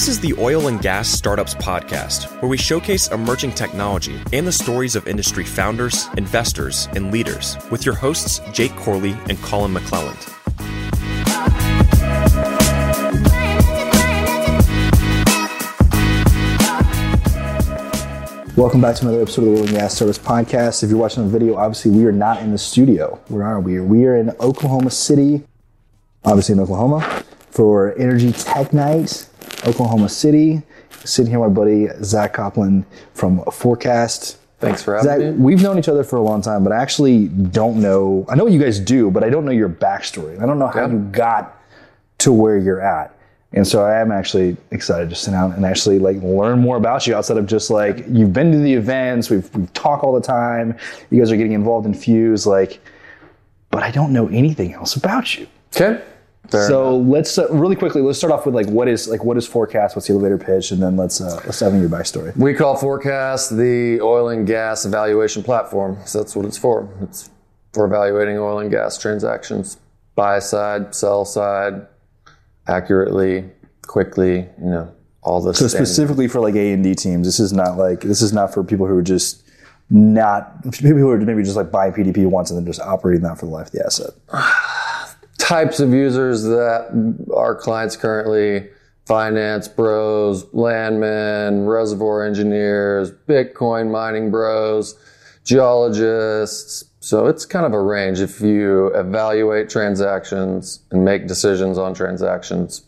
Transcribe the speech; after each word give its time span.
This 0.00 0.08
is 0.08 0.20
the 0.20 0.32
Oil 0.38 0.68
and 0.68 0.80
Gas 0.80 1.10
Startups 1.10 1.54
Podcast, 1.56 2.24
where 2.40 2.48
we 2.48 2.56
showcase 2.56 3.08
emerging 3.08 3.52
technology 3.52 4.18
and 4.32 4.46
the 4.46 4.50
stories 4.50 4.96
of 4.96 5.06
industry 5.06 5.44
founders, 5.44 6.08
investors, 6.16 6.88
and 6.94 7.12
leaders 7.12 7.58
with 7.70 7.84
your 7.84 7.94
hosts, 7.94 8.40
Jake 8.54 8.74
Corley 8.76 9.14
and 9.28 9.38
Colin 9.42 9.74
McClelland. 9.74 10.16
Welcome 18.56 18.80
back 18.80 18.96
to 18.96 19.02
another 19.02 19.20
episode 19.20 19.42
of 19.42 19.48
the 19.48 19.52
Oil 19.52 19.66
and 19.66 19.70
Gas 19.76 19.92
Service 19.92 20.18
Podcast. 20.18 20.82
If 20.82 20.88
you're 20.88 20.98
watching 20.98 21.24
the 21.24 21.38
video, 21.38 21.56
obviously 21.56 21.90
we 21.90 22.06
are 22.06 22.12
not 22.12 22.40
in 22.40 22.52
the 22.52 22.58
studio. 22.58 23.20
Where 23.28 23.42
are 23.42 23.60
we? 23.60 23.78
We 23.80 24.06
are 24.06 24.16
in 24.16 24.30
Oklahoma 24.40 24.92
City, 24.92 25.42
obviously 26.24 26.54
in 26.54 26.60
Oklahoma, 26.60 27.22
for 27.50 27.94
Energy 27.98 28.32
Tech 28.32 28.72
Night, 28.72 29.26
Oklahoma 29.66 30.08
City. 30.08 30.62
Sitting 31.04 31.30
here 31.30 31.40
with 31.40 31.50
my 31.50 31.54
buddy 31.54 31.88
Zach 32.02 32.34
Copland 32.34 32.84
from 33.14 33.38
4Cast. 33.40 34.36
Thanks 34.58 34.82
for 34.82 34.94
having 34.96 35.08
Zach, 35.08 35.20
me. 35.20 35.30
we've 35.30 35.62
known 35.62 35.78
each 35.78 35.88
other 35.88 36.04
for 36.04 36.16
a 36.16 36.20
long 36.22 36.42
time, 36.42 36.62
but 36.62 36.72
I 36.72 36.76
actually 36.82 37.28
don't 37.28 37.80
know. 37.80 38.26
I 38.28 38.34
know 38.34 38.44
what 38.44 38.52
you 38.52 38.60
guys 38.60 38.78
do, 38.78 39.10
but 39.10 39.24
I 39.24 39.30
don't 39.30 39.46
know 39.46 39.52
your 39.52 39.70
backstory. 39.70 40.40
I 40.42 40.44
don't 40.44 40.58
know 40.58 40.66
how 40.66 40.80
Yeah. 40.82 40.88
you 40.92 40.98
got 41.10 41.56
to 42.18 42.32
where 42.32 42.58
you're 42.58 42.82
at. 42.82 43.14
And 43.54 43.66
so 43.66 43.82
I 43.82 43.98
am 44.00 44.12
actually 44.12 44.56
excited 44.70 45.08
to 45.08 45.16
sit 45.16 45.30
down 45.30 45.52
and 45.52 45.64
actually 45.64 45.98
like 45.98 46.22
learn 46.22 46.58
more 46.60 46.76
about 46.76 47.06
you 47.06 47.16
outside 47.16 47.38
of 47.38 47.46
just 47.46 47.70
like 47.70 48.04
you've 48.08 48.32
been 48.34 48.52
to 48.52 48.58
the 48.58 48.74
events, 48.74 49.30
we've 49.30 49.48
we 49.56 49.66
talk 49.68 50.04
all 50.04 50.12
the 50.12 50.20
time, 50.20 50.76
you 51.10 51.18
guys 51.18 51.32
are 51.32 51.36
getting 51.36 51.52
involved 51.52 51.86
in 51.86 51.94
Fuse, 51.94 52.46
like, 52.46 52.78
but 53.70 53.82
I 53.82 53.90
don't 53.90 54.12
know 54.12 54.28
anything 54.28 54.74
else 54.74 54.94
about 54.94 55.36
you. 55.38 55.46
Okay. 55.74 56.00
Fair 56.50 56.66
so 56.66 56.96
let's 56.96 57.38
uh, 57.38 57.48
really 57.50 57.76
quickly 57.76 58.02
let's 58.02 58.18
start 58.18 58.32
off 58.32 58.44
with 58.44 58.54
like 58.54 58.66
what 58.66 58.88
is 58.88 59.06
like 59.06 59.24
what 59.24 59.36
is 59.36 59.48
4Cast, 59.48 59.94
what's 59.94 60.08
the 60.08 60.14
elevator 60.14 60.38
pitch, 60.38 60.72
and 60.72 60.82
then 60.82 60.96
let's 60.96 61.20
uh, 61.20 61.40
let's 61.44 61.62
into 61.62 61.78
your 61.78 61.88
backstory. 61.88 62.36
We 62.36 62.54
call 62.54 62.76
4Cast 62.76 63.56
the 63.56 64.00
oil 64.02 64.30
and 64.30 64.46
gas 64.46 64.84
evaluation 64.84 65.42
platform. 65.42 65.98
So 66.06 66.18
that's 66.18 66.34
what 66.34 66.44
it's 66.46 66.58
for. 66.58 66.88
It's 67.02 67.30
for 67.72 67.86
evaluating 67.86 68.36
oil 68.38 68.58
and 68.58 68.70
gas 68.70 68.98
transactions, 68.98 69.78
buy 70.16 70.40
side, 70.40 70.94
sell 70.94 71.24
side, 71.24 71.86
accurately, 72.66 73.48
quickly. 73.82 74.48
You 74.60 74.70
know, 74.70 74.94
all 75.22 75.40
the 75.40 75.54
stuff. 75.54 75.70
So 75.70 75.76
specifically 75.76 76.26
for 76.26 76.40
like 76.40 76.56
A 76.56 76.72
and 76.72 76.82
D 76.82 76.94
teams, 76.96 77.26
this 77.26 77.38
is 77.38 77.52
not 77.52 77.76
like 77.76 78.00
this 78.00 78.22
is 78.22 78.32
not 78.32 78.52
for 78.52 78.64
people 78.64 78.86
who 78.86 78.96
are 78.96 79.02
just 79.02 79.46
not 79.88 80.62
people 80.72 80.98
who 80.98 81.10
are 81.10 81.18
maybe 81.18 81.42
just 81.42 81.56
like 81.56 81.70
buying 81.70 81.92
PDP 81.92 82.26
once 82.26 82.50
and 82.50 82.58
then 82.58 82.66
just 82.66 82.80
operating 82.80 83.22
that 83.22 83.38
for 83.38 83.46
the 83.46 83.52
life 83.52 83.66
of 83.66 83.72
the 83.72 83.84
asset. 83.84 84.10
Types 85.40 85.80
of 85.80 85.92
users 85.92 86.44
that 86.44 87.26
our 87.34 87.54
clients 87.54 87.96
currently 87.96 88.68
finance 89.06 89.66
bros, 89.66 90.46
landmen, 90.52 91.66
reservoir 91.66 92.24
engineers, 92.24 93.10
Bitcoin 93.26 93.90
mining 93.90 94.30
bros, 94.30 94.96
geologists. 95.42 96.84
So 97.00 97.26
it's 97.26 97.46
kind 97.46 97.66
of 97.66 97.72
a 97.72 97.80
range. 97.80 98.20
If 98.20 98.40
you 98.40 98.88
evaluate 98.88 99.70
transactions 99.70 100.80
and 100.90 101.04
make 101.04 101.26
decisions 101.26 101.78
on 101.78 101.94
transactions, 101.94 102.82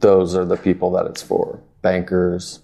those 0.00 0.36
are 0.36 0.44
the 0.44 0.56
people 0.56 0.92
that 0.92 1.06
it's 1.06 1.22
for. 1.22 1.60
Bankers. 1.82 2.60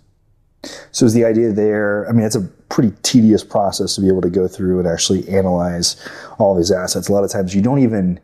So 0.92 1.06
is 1.06 1.14
the 1.14 1.24
idea 1.24 1.50
there? 1.52 2.08
I 2.08 2.12
mean, 2.12 2.24
it's 2.24 2.36
a 2.36 2.42
pretty 2.68 2.92
tedious 3.02 3.42
process 3.42 3.94
to 3.94 4.00
be 4.00 4.08
able 4.08 4.22
to 4.22 4.30
go 4.30 4.46
through 4.46 4.78
and 4.78 4.88
actually 4.88 5.28
analyze 5.28 5.96
all 6.38 6.54
these 6.54 6.70
assets. 6.70 7.08
A 7.08 7.12
lot 7.12 7.24
of 7.24 7.30
times 7.30 7.54
you 7.54 7.62
don't 7.62 7.78
even 7.78 8.20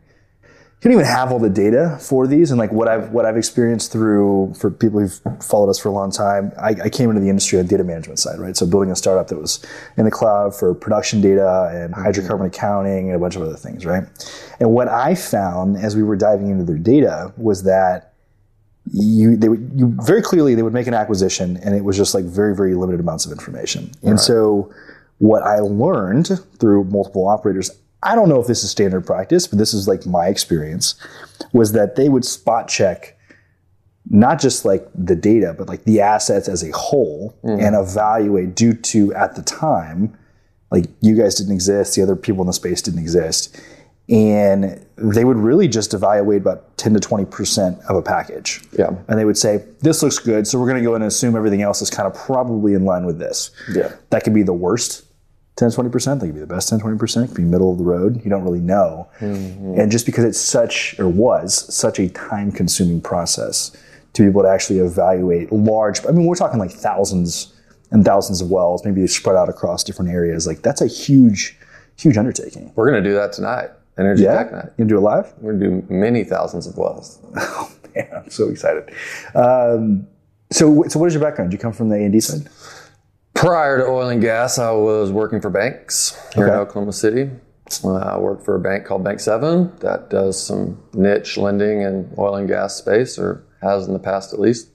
you 0.82 0.90
don't 0.90 0.98
even 0.98 1.12
have 1.12 1.30
all 1.30 1.38
the 1.38 1.50
data 1.50 1.98
for 2.00 2.26
these. 2.26 2.50
And 2.50 2.58
like 2.58 2.72
what 2.72 2.88
I've 2.88 3.10
what 3.10 3.26
I've 3.26 3.36
experienced 3.36 3.92
through 3.92 4.54
for 4.58 4.70
people 4.70 5.00
who've 5.00 5.20
followed 5.42 5.68
us 5.68 5.78
for 5.78 5.90
a 5.90 5.92
long 5.92 6.10
time, 6.10 6.52
I, 6.58 6.74
I 6.84 6.88
came 6.88 7.10
into 7.10 7.20
the 7.20 7.28
industry 7.28 7.58
on 7.58 7.66
the 7.66 7.70
data 7.70 7.84
management 7.84 8.18
side, 8.18 8.38
right? 8.38 8.56
So 8.56 8.64
building 8.64 8.90
a 8.90 8.96
startup 8.96 9.28
that 9.28 9.36
was 9.36 9.64
in 9.98 10.06
the 10.06 10.10
cloud 10.10 10.54
for 10.54 10.74
production 10.74 11.20
data 11.20 11.70
and 11.74 11.92
mm-hmm. 11.92 12.02
hydrocarbon 12.02 12.46
accounting 12.46 13.08
and 13.08 13.16
a 13.16 13.18
bunch 13.18 13.36
of 13.36 13.42
other 13.42 13.56
things, 13.56 13.84
right? 13.84 14.04
And 14.58 14.70
what 14.70 14.88
I 14.88 15.14
found 15.14 15.76
as 15.76 15.96
we 15.96 16.02
were 16.02 16.16
diving 16.16 16.48
into 16.48 16.64
their 16.64 16.78
data 16.78 17.34
was 17.36 17.64
that 17.64 18.14
you 18.90 19.36
they 19.36 19.50
would 19.50 19.70
you 19.74 19.94
very 20.02 20.22
clearly 20.22 20.54
they 20.54 20.62
would 20.62 20.72
make 20.72 20.86
an 20.86 20.94
acquisition 20.94 21.58
and 21.58 21.74
it 21.74 21.84
was 21.84 21.96
just 21.96 22.14
like 22.14 22.24
very 22.24 22.56
very 22.56 22.74
limited 22.74 22.98
amounts 22.98 23.26
of 23.26 23.30
information 23.30 23.90
and 24.02 24.18
so 24.18 24.72
what 25.18 25.42
i 25.42 25.58
learned 25.58 26.28
through 26.58 26.82
multiple 26.84 27.28
operators 27.28 27.70
i 28.02 28.14
don't 28.14 28.28
know 28.28 28.40
if 28.40 28.46
this 28.46 28.64
is 28.64 28.70
standard 28.70 29.04
practice 29.06 29.46
but 29.46 29.58
this 29.58 29.74
is 29.74 29.88
like 29.88 30.06
my 30.06 30.26
experience 30.26 30.94
was 31.52 31.72
that 31.72 31.96
they 31.96 32.08
would 32.08 32.24
spot 32.24 32.68
check 32.68 33.16
not 34.08 34.40
just 34.40 34.64
like 34.64 34.86
the 34.94 35.16
data 35.16 35.54
but 35.56 35.68
like 35.68 35.84
the 35.84 36.00
assets 36.00 36.48
as 36.48 36.62
a 36.62 36.70
whole 36.76 37.36
mm-hmm. 37.44 37.60
and 37.60 37.76
evaluate 37.76 38.54
due 38.54 38.72
to 38.72 39.12
at 39.14 39.34
the 39.34 39.42
time 39.42 40.16
like 40.70 40.86
you 41.00 41.16
guys 41.16 41.34
didn't 41.34 41.52
exist 41.52 41.94
the 41.96 42.02
other 42.02 42.16
people 42.16 42.42
in 42.42 42.46
the 42.46 42.52
space 42.52 42.82
didn't 42.82 43.00
exist 43.00 43.60
and 44.10 44.84
they 44.96 45.24
would 45.24 45.36
really 45.36 45.68
just 45.68 45.94
evaluate 45.94 46.40
about 46.42 46.76
10 46.78 46.94
to 46.94 47.00
20% 47.00 47.80
of 47.86 47.96
a 47.96 48.02
package. 48.02 48.60
Yeah. 48.76 48.90
And 49.06 49.16
they 49.18 49.24
would 49.24 49.38
say, 49.38 49.64
this 49.80 50.02
looks 50.02 50.18
good, 50.18 50.48
so 50.48 50.58
we're 50.58 50.66
going 50.66 50.82
to 50.82 50.84
go 50.84 50.96
in 50.96 51.02
and 51.02 51.08
assume 51.08 51.36
everything 51.36 51.62
else 51.62 51.80
is 51.80 51.90
kind 51.90 52.08
of 52.08 52.14
probably 52.14 52.74
in 52.74 52.84
line 52.84 53.06
with 53.06 53.20
this. 53.20 53.52
Yeah. 53.72 53.92
That 54.10 54.24
could 54.24 54.34
be 54.34 54.42
the 54.42 54.52
worst 54.52 55.04
10 55.56 55.70
to 55.70 55.76
20%, 55.82 56.20
that 56.20 56.26
could 56.26 56.34
be 56.34 56.40
the 56.40 56.46
best 56.46 56.68
10 56.70 56.78
to 56.78 56.84
20%, 56.86 57.24
it 57.24 57.26
could 57.28 57.36
be 57.36 57.42
middle 57.42 57.72
of 57.72 57.78
the 57.78 57.84
road. 57.84 58.22
You 58.24 58.30
don't 58.30 58.42
really 58.44 58.60
know. 58.60 59.08
And 59.20 59.90
just 59.90 60.06
because 60.06 60.24
it's 60.24 60.40
such, 60.40 60.98
or 60.98 61.08
was, 61.08 61.72
such 61.74 61.98
a 61.98 62.08
time 62.08 62.50
consuming 62.50 63.00
process 63.00 63.76
to 64.14 64.22
be 64.22 64.28
able 64.28 64.42
to 64.42 64.48
actually 64.48 64.78
evaluate 64.78 65.52
large, 65.52 66.04
I 66.06 66.12
mean, 66.12 66.26
we're 66.26 66.34
talking 66.34 66.58
like 66.58 66.70
thousands 66.70 67.52
and 67.90 68.04
thousands 68.04 68.40
of 68.40 68.50
wells, 68.50 68.84
maybe 68.84 69.06
spread 69.06 69.36
out 69.36 69.48
across 69.48 69.84
different 69.84 70.10
areas. 70.10 70.46
Like, 70.46 70.62
that's 70.62 70.80
a 70.80 70.86
huge, 70.86 71.58
huge 71.96 72.16
undertaking. 72.16 72.72
We're 72.76 72.88
going 72.90 73.02
to 73.02 73.08
do 73.10 73.14
that 73.16 73.32
tonight. 73.32 73.70
Energy 73.98 74.22
Yeah? 74.22 74.36
Tech 74.36 74.52
Night. 74.52 74.64
You 74.78 74.84
gonna 74.84 74.88
do 74.88 74.96
it 74.96 75.00
live? 75.00 75.32
We're 75.40 75.52
going 75.52 75.82
to 75.82 75.86
do 75.86 75.92
many 75.92 76.24
thousands 76.24 76.66
of 76.66 76.76
wells. 76.76 77.18
Oh 77.92 77.96
man, 77.96 78.08
I'm 78.24 78.30
so 78.30 78.48
excited. 78.48 78.94
Um, 79.34 80.06
so, 80.52 80.84
so 80.86 81.00
what 81.00 81.06
is 81.06 81.14
your 81.14 81.20
background? 81.20 81.50
Do 81.50 81.56
you 81.56 81.58
come 81.58 81.72
from 81.72 81.88
the 81.88 81.96
A 81.96 82.04
and 82.04 82.12
D 82.12 82.20
side? 82.20 82.48
Prior 83.40 83.78
to 83.78 83.86
oil 83.86 84.10
and 84.10 84.20
gas, 84.20 84.58
I 84.58 84.70
was 84.72 85.10
working 85.10 85.40
for 85.40 85.48
banks 85.48 86.14
here 86.34 86.46
in 86.46 86.52
Oklahoma 86.52 86.92
City. 86.92 87.30
Uh, 87.82 87.94
I 87.94 88.18
worked 88.18 88.44
for 88.44 88.54
a 88.54 88.60
bank 88.60 88.84
called 88.84 89.02
Bank 89.02 89.18
Seven 89.18 89.74
that 89.78 90.10
does 90.10 90.38
some 90.38 90.78
niche 90.92 91.38
lending 91.38 91.80
in 91.80 92.12
oil 92.18 92.34
and 92.34 92.46
gas 92.46 92.76
space, 92.76 93.18
or 93.18 93.42
has 93.62 93.86
in 93.86 93.94
the 93.94 93.98
past 93.98 94.34
at 94.34 94.40
least. 94.40 94.68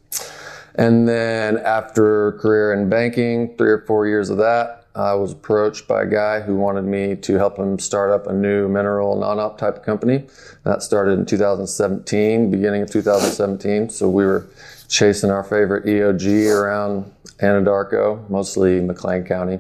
And 0.73 1.07
then 1.07 1.59
after 1.59 2.29
a 2.29 2.39
career 2.39 2.73
in 2.73 2.89
banking, 2.89 3.55
three 3.55 3.69
or 3.69 3.81
four 3.85 4.07
years 4.07 4.31
of 4.31 4.37
that, 4.37 4.87
I 4.95 5.13
was 5.13 5.33
approached 5.33 5.87
by 5.87 6.01
a 6.01 6.07
guy 6.07 6.39
who 6.39 6.55
wanted 6.55 6.85
me 6.85 7.15
to 7.17 7.35
help 7.35 7.59
him 7.59 7.77
start 7.77 8.09
up 8.09 8.25
a 8.25 8.33
new 8.33 8.67
mineral 8.67 9.15
non-op 9.15 9.59
type 9.59 9.75
of 9.75 9.83
company. 9.83 10.25
That 10.63 10.81
started 10.81 11.19
in 11.19 11.27
2017, 11.27 12.49
beginning 12.49 12.81
of 12.81 12.89
2017. 12.89 13.89
So 13.91 14.09
we 14.09 14.25
were 14.25 14.47
chasing 14.95 15.29
our 15.29 15.43
favorite 15.43 15.83
EOG 15.85 16.49
around 16.49 17.11
Anadarko, 17.39 18.29
mostly 18.29 18.79
McClain 18.79 19.27
County, 19.27 19.59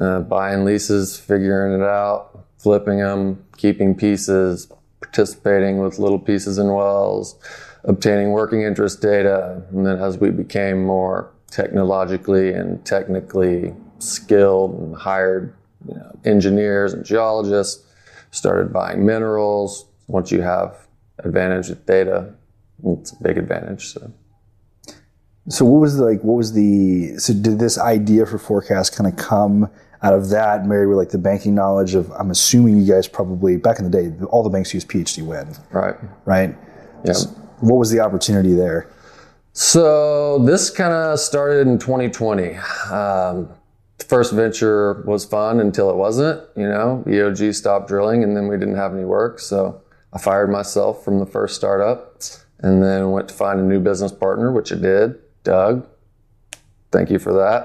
uh, 0.00 0.20
buying 0.20 0.64
leases, 0.64 1.16
figuring 1.16 1.80
it 1.80 1.84
out, 1.84 2.44
flipping 2.58 2.98
them, 2.98 3.44
keeping 3.56 3.94
pieces, 3.94 4.68
participating 5.00 5.78
with 5.78 6.00
little 6.00 6.18
pieces 6.18 6.58
in 6.58 6.72
wells, 6.72 7.36
obtaining 7.84 8.32
working 8.32 8.62
interest 8.62 9.00
data. 9.00 9.62
And 9.70 9.86
then 9.86 10.00
as 10.00 10.18
we 10.18 10.30
became 10.30 10.84
more 10.84 11.30
technologically 11.48 12.52
and 12.52 12.84
technically 12.84 13.72
skilled 14.00 14.76
and 14.80 14.96
hired 14.96 15.54
you 15.88 15.94
know, 15.94 16.18
engineers 16.24 16.92
and 16.92 17.04
geologists, 17.04 17.84
started 18.32 18.72
buying 18.72 19.06
minerals. 19.06 19.86
Once 20.08 20.32
you 20.32 20.42
have 20.42 20.88
advantage 21.20 21.68
with 21.68 21.86
data, 21.86 22.34
it's 22.84 23.12
a 23.12 23.22
big 23.22 23.38
advantage. 23.38 23.86
So. 23.86 24.12
So, 25.48 25.64
what 25.64 25.80
was 25.80 25.96
the, 25.96 26.04
like? 26.04 26.22
What 26.22 26.36
was 26.36 26.52
the? 26.52 27.18
So, 27.18 27.32
did 27.32 27.58
this 27.58 27.78
idea 27.78 28.26
for 28.26 28.38
4Cast 28.62 28.96
kind 28.96 29.10
of 29.10 29.16
come 29.16 29.70
out 30.02 30.12
of 30.12 30.28
that, 30.30 30.66
married 30.66 30.86
with 30.86 30.98
like 30.98 31.10
the 31.10 31.18
banking 31.18 31.54
knowledge 31.54 31.94
of? 31.94 32.10
I'm 32.12 32.30
assuming 32.30 32.78
you 32.80 32.92
guys 32.92 33.06
probably 33.06 33.56
back 33.56 33.78
in 33.78 33.88
the 33.88 33.90
day, 33.90 34.12
all 34.26 34.42
the 34.42 34.50
banks 34.50 34.74
used 34.74 34.88
PHDwin, 34.88 35.58
Right. 35.72 35.94
right? 36.24 36.54
Yeah. 37.04 37.14
What 37.60 37.76
was 37.76 37.90
the 37.90 38.00
opportunity 38.00 38.54
there? 38.54 38.90
So 39.52 40.38
this 40.40 40.68
kind 40.68 40.92
of 40.92 41.18
started 41.18 41.66
in 41.66 41.78
2020. 41.78 42.56
Um, 42.92 43.48
the 43.98 44.04
first 44.04 44.32
venture 44.34 45.02
was 45.06 45.24
fun 45.24 45.60
until 45.60 45.88
it 45.90 45.96
wasn't. 45.96 46.42
You 46.56 46.68
know, 46.68 47.02
EOG 47.06 47.54
stopped 47.54 47.88
drilling, 47.88 48.22
and 48.24 48.36
then 48.36 48.48
we 48.48 48.56
didn't 48.58 48.76
have 48.76 48.92
any 48.92 49.04
work. 49.04 49.38
So 49.38 49.80
I 50.12 50.18
fired 50.18 50.50
myself 50.50 51.04
from 51.04 51.18
the 51.20 51.24
first 51.26 51.54
startup, 51.56 52.20
and 52.58 52.82
then 52.82 53.12
went 53.12 53.28
to 53.28 53.34
find 53.34 53.60
a 53.60 53.62
new 53.62 53.80
business 53.80 54.12
partner, 54.12 54.52
which 54.52 54.72
I 54.72 54.76
did, 54.76 55.14
Doug. 55.46 55.86
Thank 56.90 57.10
you 57.10 57.18
for 57.18 57.32
that. 57.34 57.62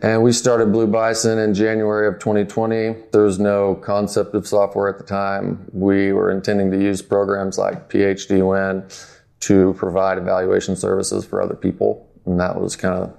And 0.00 0.22
we 0.22 0.30
started 0.32 0.70
Blue 0.70 0.86
Bison 0.86 1.38
in 1.38 1.54
January 1.54 2.06
of 2.06 2.20
2020. 2.20 2.94
There 3.12 3.22
was 3.22 3.38
no 3.40 3.74
concept 3.76 4.34
of 4.34 4.46
software 4.46 4.88
at 4.88 4.98
the 4.98 5.04
time. 5.04 5.68
We 5.72 6.12
were 6.12 6.30
intending 6.30 6.70
to 6.70 6.78
use 6.80 7.02
programs 7.02 7.58
like 7.58 7.88
PHDwin 7.90 9.16
to 9.40 9.74
provide 9.78 10.18
evaluation 10.18 10.76
services 10.76 11.24
for 11.24 11.40
other 11.42 11.54
people. 11.56 12.06
and 12.26 12.38
that 12.38 12.60
was 12.60 12.76
kind 12.76 12.94
of 12.94 13.12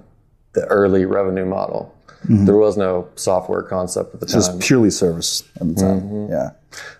the 0.52 0.64
early 0.66 1.04
revenue 1.04 1.44
model. 1.44 1.94
There 2.28 2.56
was 2.56 2.76
no 2.76 3.08
software 3.16 3.62
concept 3.62 4.14
at 4.14 4.20
the 4.20 4.26
time. 4.26 4.34
Just 4.34 4.60
purely 4.60 4.90
service 4.90 5.42
at 5.60 5.68
the 5.68 5.74
time. 5.74 6.00
Mm-hmm. 6.02 6.32
Yeah. 6.32 6.50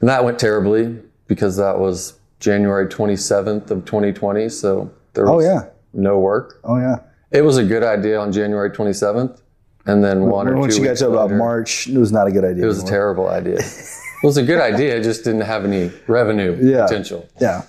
And 0.01 0.09
that 0.09 0.25
went 0.25 0.39
terribly 0.39 0.99
because 1.29 1.57
that 1.59 1.79
was 1.79 2.15
January 2.41 2.87
27th 2.87 3.71
of 3.71 3.85
2020. 3.85 4.49
So 4.49 4.91
there 5.13 5.27
was 5.27 5.45
Oh 5.45 5.47
yeah. 5.47 5.67
No 5.93 6.19
work. 6.19 6.61
Oh 6.65 6.79
yeah. 6.79 6.97
It 7.31 7.43
was 7.43 7.57
a 7.57 7.65
good 7.65 7.83
idea 7.85 8.19
on 8.19 8.33
January 8.33 8.71
27th. 8.71 9.41
And 9.87 10.05
then 10.05 10.23
one 10.27 10.47
or 10.49 10.53
two 10.55 10.59
Once 10.59 10.77
you 10.77 10.85
got 10.85 10.91
weeks 10.91 11.01
to 11.01 11.09
about 11.11 11.29
later, 11.29 11.39
March, 11.39 11.89
it 11.89 11.97
was 11.99 12.13
not 12.13 12.27
a 12.27 12.33
good 12.33 12.45
idea. 12.45 12.65
it 12.65 12.67
was 12.67 12.83
a 12.83 12.87
terrible 12.87 13.29
idea. 13.29 13.59
it 13.59 14.25
was 14.27 14.37
a 14.37 14.43
good 14.43 14.61
idea. 14.61 14.97
It 14.97 15.03
just 15.03 15.25
didn't 15.25 15.41
have 15.43 15.65
any 15.65 15.91
revenue 16.07 16.59
Yeah. 16.61 16.85
potential. 16.85 17.27
Yeah. 17.41 17.63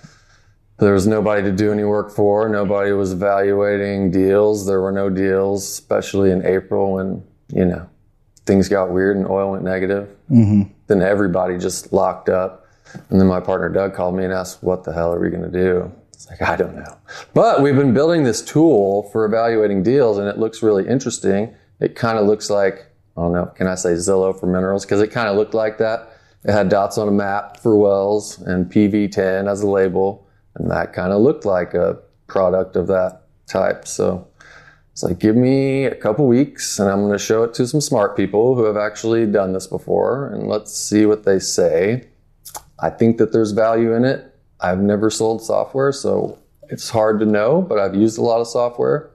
There 0.77 0.93
was 0.93 1.05
nobody 1.07 1.43
to 1.43 1.51
do 1.51 1.71
any 1.71 1.83
work 1.83 2.11
for. 2.11 2.49
Nobody 2.49 2.91
was 2.91 3.13
evaluating 3.13 4.09
deals. 4.11 4.65
There 4.65 4.81
were 4.81 4.91
no 4.91 5.09
deals, 5.09 5.63
especially 5.63 6.31
in 6.31 6.43
April 6.45 6.93
when, 6.93 7.23
you 7.49 7.65
know, 7.65 7.87
things 8.47 8.67
got 8.67 8.89
weird 8.91 9.15
and 9.15 9.27
oil 9.27 9.51
went 9.51 9.63
negative. 9.63 10.09
Mm-hmm. 10.31 10.63
Then 10.87 11.01
everybody 11.01 11.57
just 11.59 11.93
locked 11.93 12.29
up. 12.29 12.65
And 13.09 13.19
then 13.21 13.27
my 13.27 13.39
partner 13.39 13.69
Doug 13.69 13.93
called 13.93 14.15
me 14.15 14.23
and 14.25 14.33
asked, 14.33 14.63
What 14.63 14.83
the 14.83 14.91
hell 14.91 15.13
are 15.13 15.19
we 15.19 15.29
going 15.29 15.43
to 15.43 15.49
do? 15.49 15.91
It's 16.21 16.29
like, 16.29 16.47
I 16.47 16.55
don't 16.55 16.75
know. 16.75 16.97
But 17.33 17.63
we've 17.63 17.75
been 17.75 17.95
building 17.95 18.23
this 18.23 18.43
tool 18.43 19.09
for 19.11 19.25
evaluating 19.25 19.81
deals 19.81 20.19
and 20.19 20.27
it 20.27 20.37
looks 20.37 20.61
really 20.61 20.87
interesting. 20.87 21.55
It 21.79 21.95
kind 21.95 22.19
of 22.19 22.27
looks 22.27 22.51
like, 22.51 22.85
I 23.17 23.21
don't 23.21 23.33
know, 23.33 23.47
can 23.47 23.65
I 23.65 23.73
say 23.73 23.93
Zillow 23.93 24.39
for 24.39 24.45
minerals? 24.45 24.85
Because 24.85 25.01
it 25.01 25.07
kind 25.07 25.27
of 25.27 25.35
looked 25.35 25.55
like 25.55 25.79
that. 25.79 26.15
It 26.43 26.51
had 26.51 26.69
dots 26.69 26.99
on 26.99 27.07
a 27.07 27.11
map 27.11 27.57
for 27.57 27.75
wells 27.75 28.39
and 28.39 28.71
PV10 28.71 29.49
as 29.49 29.63
a 29.63 29.67
label. 29.67 30.27
And 30.55 30.69
that 30.69 30.93
kind 30.93 31.11
of 31.11 31.21
looked 31.21 31.43
like 31.45 31.73
a 31.73 31.97
product 32.27 32.75
of 32.75 32.85
that 32.87 33.23
type. 33.47 33.87
So 33.87 34.27
it's 34.91 35.01
like, 35.01 35.17
give 35.17 35.35
me 35.35 35.85
a 35.85 35.95
couple 35.95 36.27
weeks 36.27 36.77
and 36.77 36.87
I'm 36.87 36.99
going 36.99 37.13
to 37.13 37.17
show 37.17 37.41
it 37.41 37.55
to 37.55 37.65
some 37.65 37.81
smart 37.81 38.15
people 38.15 38.53
who 38.53 38.65
have 38.65 38.77
actually 38.77 39.25
done 39.25 39.53
this 39.53 39.65
before 39.65 40.27
and 40.27 40.47
let's 40.47 40.71
see 40.71 41.07
what 41.07 41.23
they 41.23 41.39
say. 41.39 42.09
I 42.79 42.91
think 42.91 43.17
that 43.17 43.31
there's 43.31 43.53
value 43.53 43.95
in 43.95 44.05
it. 44.05 44.30
I've 44.61 44.79
never 44.79 45.09
sold 45.09 45.43
software, 45.43 45.91
so 45.91 46.37
it's 46.69 46.89
hard 46.89 47.19
to 47.19 47.25
know, 47.25 47.61
but 47.61 47.79
I've 47.79 47.95
used 47.95 48.17
a 48.17 48.21
lot 48.21 48.41
of 48.41 48.47
software. 48.47 49.09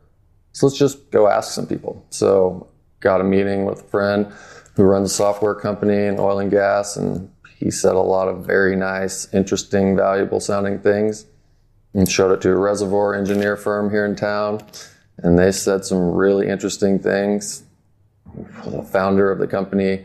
So 0.53 0.67
let's 0.67 0.79
just 0.79 1.11
go 1.11 1.29
ask 1.29 1.53
some 1.53 1.67
people. 1.67 2.05
So 2.11 2.69
got 3.01 3.21
a 3.21 3.25
meeting 3.25 3.65
with 3.65 3.81
a 3.81 3.85
friend 3.85 4.33
who 4.75 4.83
runs 4.83 5.11
a 5.11 5.15
software 5.15 5.55
company 5.55 6.07
in 6.07 6.19
oil 6.19 6.39
and 6.39 6.51
gas, 6.51 6.97
and 6.97 7.31
he 7.59 7.71
said 7.71 7.95
a 7.95 8.01
lot 8.01 8.29
of 8.29 8.45
very 8.45 8.77
nice, 8.77 9.33
interesting, 9.33 9.97
valuable 9.97 10.41
sounding 10.41 10.79
things 10.81 11.27
and 11.95 12.11
showed 12.11 12.33
it 12.33 12.43
to 12.43 12.51
a 12.51 12.57
reservoir 12.57 13.15
engineer 13.15 13.57
firm 13.57 13.91
here 13.91 14.05
in 14.05 14.15
town. 14.15 14.61
And 15.19 15.39
they 15.39 15.51
said 15.51 15.85
some 15.85 16.11
really 16.11 16.47
interesting 16.47 16.99
things. 16.99 17.63
The 18.67 18.83
founder 18.83 19.33
of 19.33 19.39
the 19.39 19.47
company, 19.47 20.05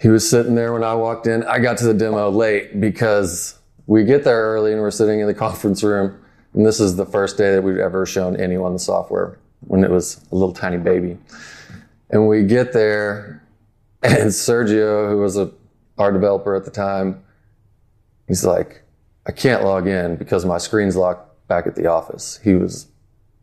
he 0.00 0.08
was 0.08 0.28
sitting 0.28 0.54
there 0.54 0.72
when 0.72 0.82
I 0.82 0.94
walked 0.94 1.26
in. 1.26 1.44
I 1.44 1.58
got 1.58 1.76
to 1.78 1.84
the 1.84 1.92
demo 1.92 2.30
late 2.30 2.80
because 2.80 3.59
we 3.90 4.04
get 4.04 4.22
there 4.22 4.40
early 4.40 4.72
and 4.72 4.80
we're 4.80 4.92
sitting 4.92 5.18
in 5.18 5.26
the 5.26 5.34
conference 5.46 5.82
room. 5.82 6.16
And 6.54 6.64
this 6.64 6.78
is 6.78 6.94
the 6.94 7.04
first 7.04 7.36
day 7.36 7.54
that 7.54 7.62
we've 7.62 7.78
ever 7.78 8.06
shown 8.06 8.40
anyone 8.40 8.72
the 8.72 8.78
software 8.78 9.36
when 9.66 9.82
it 9.82 9.90
was 9.90 10.24
a 10.30 10.34
little 10.36 10.54
tiny 10.54 10.76
baby. 10.76 11.18
And 12.08 12.28
we 12.28 12.44
get 12.44 12.72
there, 12.72 13.42
and 14.02 14.30
Sergio, 14.30 15.10
who 15.10 15.18
was 15.18 15.36
a 15.36 15.52
our 15.98 16.12
developer 16.12 16.54
at 16.54 16.64
the 16.64 16.70
time, 16.70 17.22
he's 18.26 18.44
like, 18.44 18.82
I 19.26 19.32
can't 19.32 19.64
log 19.64 19.86
in 19.86 20.16
because 20.16 20.46
my 20.46 20.56
screen's 20.56 20.96
locked 20.96 21.46
back 21.48 21.66
at 21.66 21.74
the 21.74 21.86
office. 21.86 22.38
He 22.42 22.54
was 22.54 22.86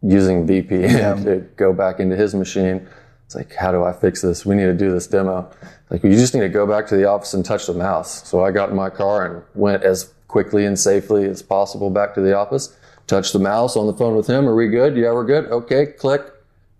using 0.02 0.48
VPN 0.48 1.24
to 1.26 1.42
go 1.56 1.72
back 1.72 2.00
into 2.00 2.16
his 2.16 2.34
machine. 2.34 2.88
It's 3.26 3.36
like, 3.36 3.54
how 3.54 3.72
do 3.72 3.84
I 3.84 3.92
fix 3.92 4.22
this? 4.22 4.46
We 4.46 4.56
need 4.56 4.66
to 4.66 4.74
do 4.74 4.92
this 4.92 5.08
demo. 5.08 5.52
Like, 5.90 6.04
you 6.04 6.12
just 6.12 6.34
need 6.34 6.42
to 6.42 6.50
go 6.50 6.66
back 6.66 6.88
to 6.88 6.96
the 6.96 7.06
office 7.06 7.34
and 7.34 7.46
touch 7.46 7.68
the 7.68 7.74
mouse. 7.74 8.28
So 8.28 8.44
I 8.44 8.52
got 8.52 8.70
in 8.70 8.76
my 8.76 8.90
car 8.90 9.26
and 9.26 9.44
went 9.54 9.84
as 9.84 10.14
quickly 10.27 10.65
and 10.65 10.77
safely 10.77 11.25
as 11.25 11.41
possible 11.41 11.89
back 11.89 12.13
to 12.15 12.21
the 12.21 12.35
office, 12.35 12.75
Touch 13.07 13.31
the 13.31 13.39
mouse 13.39 13.77
on 13.77 13.88
the 13.88 13.94
phone 13.94 14.18
with 14.18 14.27
him. 14.27 14.47
Are 14.47 14.56
we 14.56 14.68
good? 14.68 14.97
Yeah, 14.97 15.13
we're 15.13 15.25
good. 15.25 15.45
Okay, 15.45 15.85
click, 15.85 16.24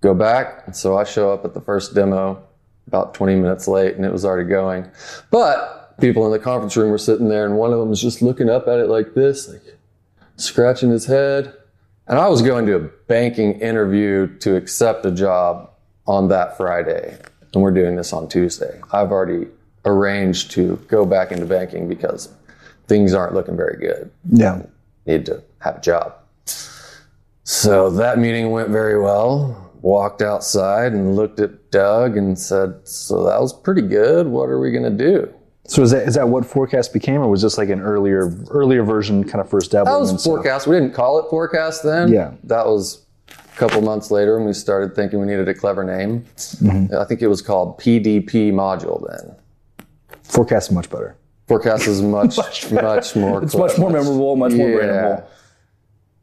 go 0.02 0.14
back. 0.14 0.64
And 0.66 0.76
so 0.76 0.98
I 0.98 1.06
show 1.06 1.32
up 1.32 1.46
at 1.46 1.54
the 1.54 1.62
first 1.62 1.96
demo 1.96 2.44
about 2.86 3.14
20 3.14 3.36
minutes 3.36 3.66
late 3.68 3.96
and 3.96 4.06
it 4.06 4.12
was 4.12 4.26
already 4.26 4.48
going. 4.48 4.90
But 5.32 5.98
people 6.02 6.26
in 6.26 6.34
the 6.34 6.40
conference 6.40 6.76
room 6.76 6.92
were 6.92 6.98
sitting 6.98 7.30
there 7.30 7.46
and 7.46 7.56
one 7.56 7.72
of 7.72 7.80
them 7.80 7.90
was 7.90 8.02
just 8.02 8.22
looking 8.22 8.50
up 8.50 8.68
at 8.68 8.80
it 8.80 8.90
like 8.90 9.14
this, 9.14 9.48
like 9.48 9.62
scratching 10.36 10.90
his 10.90 11.06
head. 11.06 11.54
And 12.08 12.20
I 12.20 12.28
was 12.28 12.42
going 12.42 12.66
to 12.66 12.76
a 12.76 12.80
banking 12.80 13.60
interview 13.62 14.28
to 14.40 14.58
accept 14.58 15.06
a 15.06 15.12
job 15.12 15.70
on 16.08 16.28
that 16.28 16.58
Friday. 16.58 17.18
And 17.54 17.64
we're 17.64 17.72
doing 17.72 17.96
this 17.96 18.12
on 18.12 18.28
Tuesday. 18.28 18.82
I've 18.92 19.12
already 19.12 19.48
arranged 19.86 20.52
to 20.52 20.76
go 20.90 21.06
back 21.06 21.32
into 21.32 21.46
banking 21.46 21.88
because 21.88 22.34
things 22.88 23.14
aren't 23.14 23.34
looking 23.34 23.56
very 23.56 23.78
good. 23.78 24.10
Yeah. 24.32 24.64
Need 25.06 25.26
to 25.28 25.44
have 25.60 25.78
a 25.78 25.82
job. 25.82 26.16
So 27.44 27.90
that 27.92 28.18
meeting 28.20 28.52
went 28.52 28.70
very 28.70 29.02
well. 29.02 29.72
Walked 29.82 30.22
outside 30.22 30.92
and 30.94 31.16
looked 31.16 31.40
at 31.40 31.72
Doug 31.72 32.18
and 32.18 32.38
said, 32.38 32.76
So 32.86 33.24
that 33.26 33.40
was 33.40 33.54
pretty 33.54 33.84
good. 33.84 34.28
What 34.28 34.50
are 34.50 34.60
we 34.60 34.72
going 34.72 34.84
to 34.84 34.90
do? 34.90 35.34
So 35.68 35.82
is 35.82 35.92
that 35.92 36.08
is 36.08 36.16
that 36.16 36.30
what 36.30 36.46
4Cast 36.46 36.94
became, 36.94 37.22
or 37.22 37.30
was 37.30 37.42
this 37.42 37.58
like 37.58 37.70
an 37.70 37.82
earlier 37.82 38.34
earlier 38.50 38.84
version, 38.84 39.24
kind 39.26 39.42
of 39.42 39.50
first 39.50 39.72
That 39.72 39.86
was 39.86 40.10
and 40.10 40.20
stuff? 40.20 40.38
4Cast. 40.38 40.66
We 40.66 40.78
didn't 40.78 40.94
call 40.94 41.20
it 41.20 41.26
4Cast 41.30 41.84
then. 41.84 42.12
Yeah. 42.12 42.32
That 42.44 42.66
was 42.66 43.06
a 43.30 43.58
couple 43.58 43.82
months 43.82 44.10
later 44.10 44.38
when 44.38 44.48
we 44.48 44.54
started 44.54 44.96
thinking 44.96 45.20
we 45.20 45.26
needed 45.26 45.50
a 45.50 45.54
clever 45.54 45.84
name. 45.84 46.22
Mm-hmm. 46.38 46.96
I 46.96 47.04
think 47.04 47.22
it 47.22 47.28
was 47.28 47.42
called 47.42 47.78
PDP 47.80 48.54
module 48.54 49.06
then. 49.10 49.36
4Cast 50.24 50.58
is 50.58 50.72
much 50.72 50.90
better. 50.90 51.18
4Cast 51.48 51.88
is 51.88 52.02
much, 52.18 52.38
much, 52.72 53.16
more 53.16 53.44
It's 53.44 53.56
much 53.56 53.78
more 53.78 53.90
memorable, 53.90 54.36
much 54.36 54.54
more 54.54 54.68
brandable. 54.68 55.26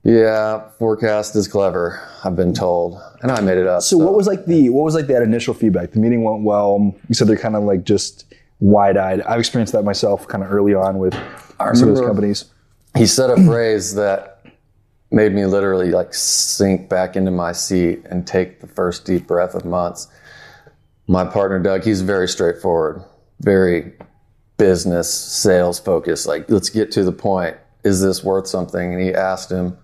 Yeah, 0.03 0.69
4Cast 0.79 1.35
is 1.35 1.49
clever. 1.49 2.07
I've 2.25 2.37
been 2.37 2.53
told, 2.53 3.01
and 3.23 3.33
I 3.33 3.41
made 3.41 3.57
it 3.57 3.67
up. 3.67 3.83
So 3.83 3.97
what 3.97 4.15
was 4.15 4.27
like 4.27 4.45
the 4.45 4.69
what 4.69 4.85
was 4.85 4.95
like 4.95 5.07
that 5.07 5.23
initial 5.23 5.55
feedback? 5.55 5.93
The 5.93 5.99
meeting 5.99 6.23
went 6.23 6.43
well. 6.43 6.95
You 7.09 7.15
said 7.15 7.27
they're 7.27 7.39
kind 7.39 7.57
of 7.57 7.63
like 7.63 7.85
just 7.85 8.27
wide 8.61 8.99
eyed. 8.99 9.23
I've 9.23 9.39
experienced 9.39 9.73
that 9.73 9.83
myself 9.83 10.29
kind 10.29 10.45
of 10.45 10.53
early 10.53 10.75
on 10.75 10.99
with 10.99 11.15
some 11.15 11.89
of 11.89 11.97
those 11.97 12.01
companies. 12.01 12.45
he 12.97 13.07
said 13.07 13.31
a 13.31 13.43
phrase 13.45 13.95
that 13.95 14.45
made 15.11 15.33
me 15.33 15.47
literally 15.47 15.91
like 15.91 16.13
sink 16.13 16.89
back 16.89 17.17
into 17.17 17.31
my 17.31 17.53
seat 17.53 18.03
and 18.11 18.27
take 18.27 18.61
the 18.61 18.67
first 18.67 19.07
deep 19.07 19.27
breath 19.27 19.55
of 19.55 19.65
months. 19.65 20.09
My 21.07 21.25
partner 21.25 21.59
Doug, 21.61 21.85
he's 21.85 22.03
very 22.03 22.29
straightforward, 22.29 23.03
very 23.41 23.95
business 24.57 25.13
sales 25.13 25.79
focused. 25.79 26.27
Like, 26.27 26.49
let's 26.51 26.71
get 26.71 26.93
to 26.93 27.05
the 27.05 27.13
point. 27.13 27.57
Is 27.83 28.01
this 28.01 28.25
worth 28.25 28.47
something? 28.47 28.95
And 28.95 29.03
he 29.03 29.13
asked 29.13 29.51
him, 29.51 29.77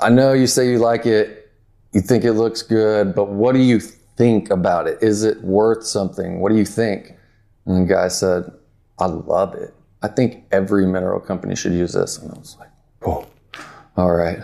I 0.00 0.10
know 0.10 0.32
you 0.32 0.46
say 0.46 0.70
you 0.70 0.78
like 0.78 1.06
it, 1.06 1.50
you 1.92 2.00
think 2.00 2.24
it 2.24 2.32
looks 2.32 2.62
good, 2.62 3.14
but 3.14 3.28
what 3.28 3.54
do 3.54 3.60
you 3.60 3.80
think 3.80 4.50
about 4.50 4.86
it? 4.86 4.98
Is 5.02 5.24
it 5.24 5.42
worth 5.42 5.84
something? 5.84 6.40
What 6.40 6.50
do 6.50 6.58
you 6.58 6.64
think? 6.64 7.14
And 7.64 7.88
the 7.88 7.94
guy 7.94 8.08
said, 8.08 8.50
I 8.98 9.06
love 9.06 9.54
it. 9.54 9.74
I 10.02 10.08
think 10.08 10.44
every 10.52 10.86
mineral 10.86 11.20
company 11.20 11.56
should 11.56 11.72
use 11.72 11.92
this. 11.92 12.18
And 12.18 12.30
I 12.32 12.38
was 12.38 12.56
like, 12.58 12.68
oh, 13.06 13.26
all 13.96 14.12
right. 14.12 14.40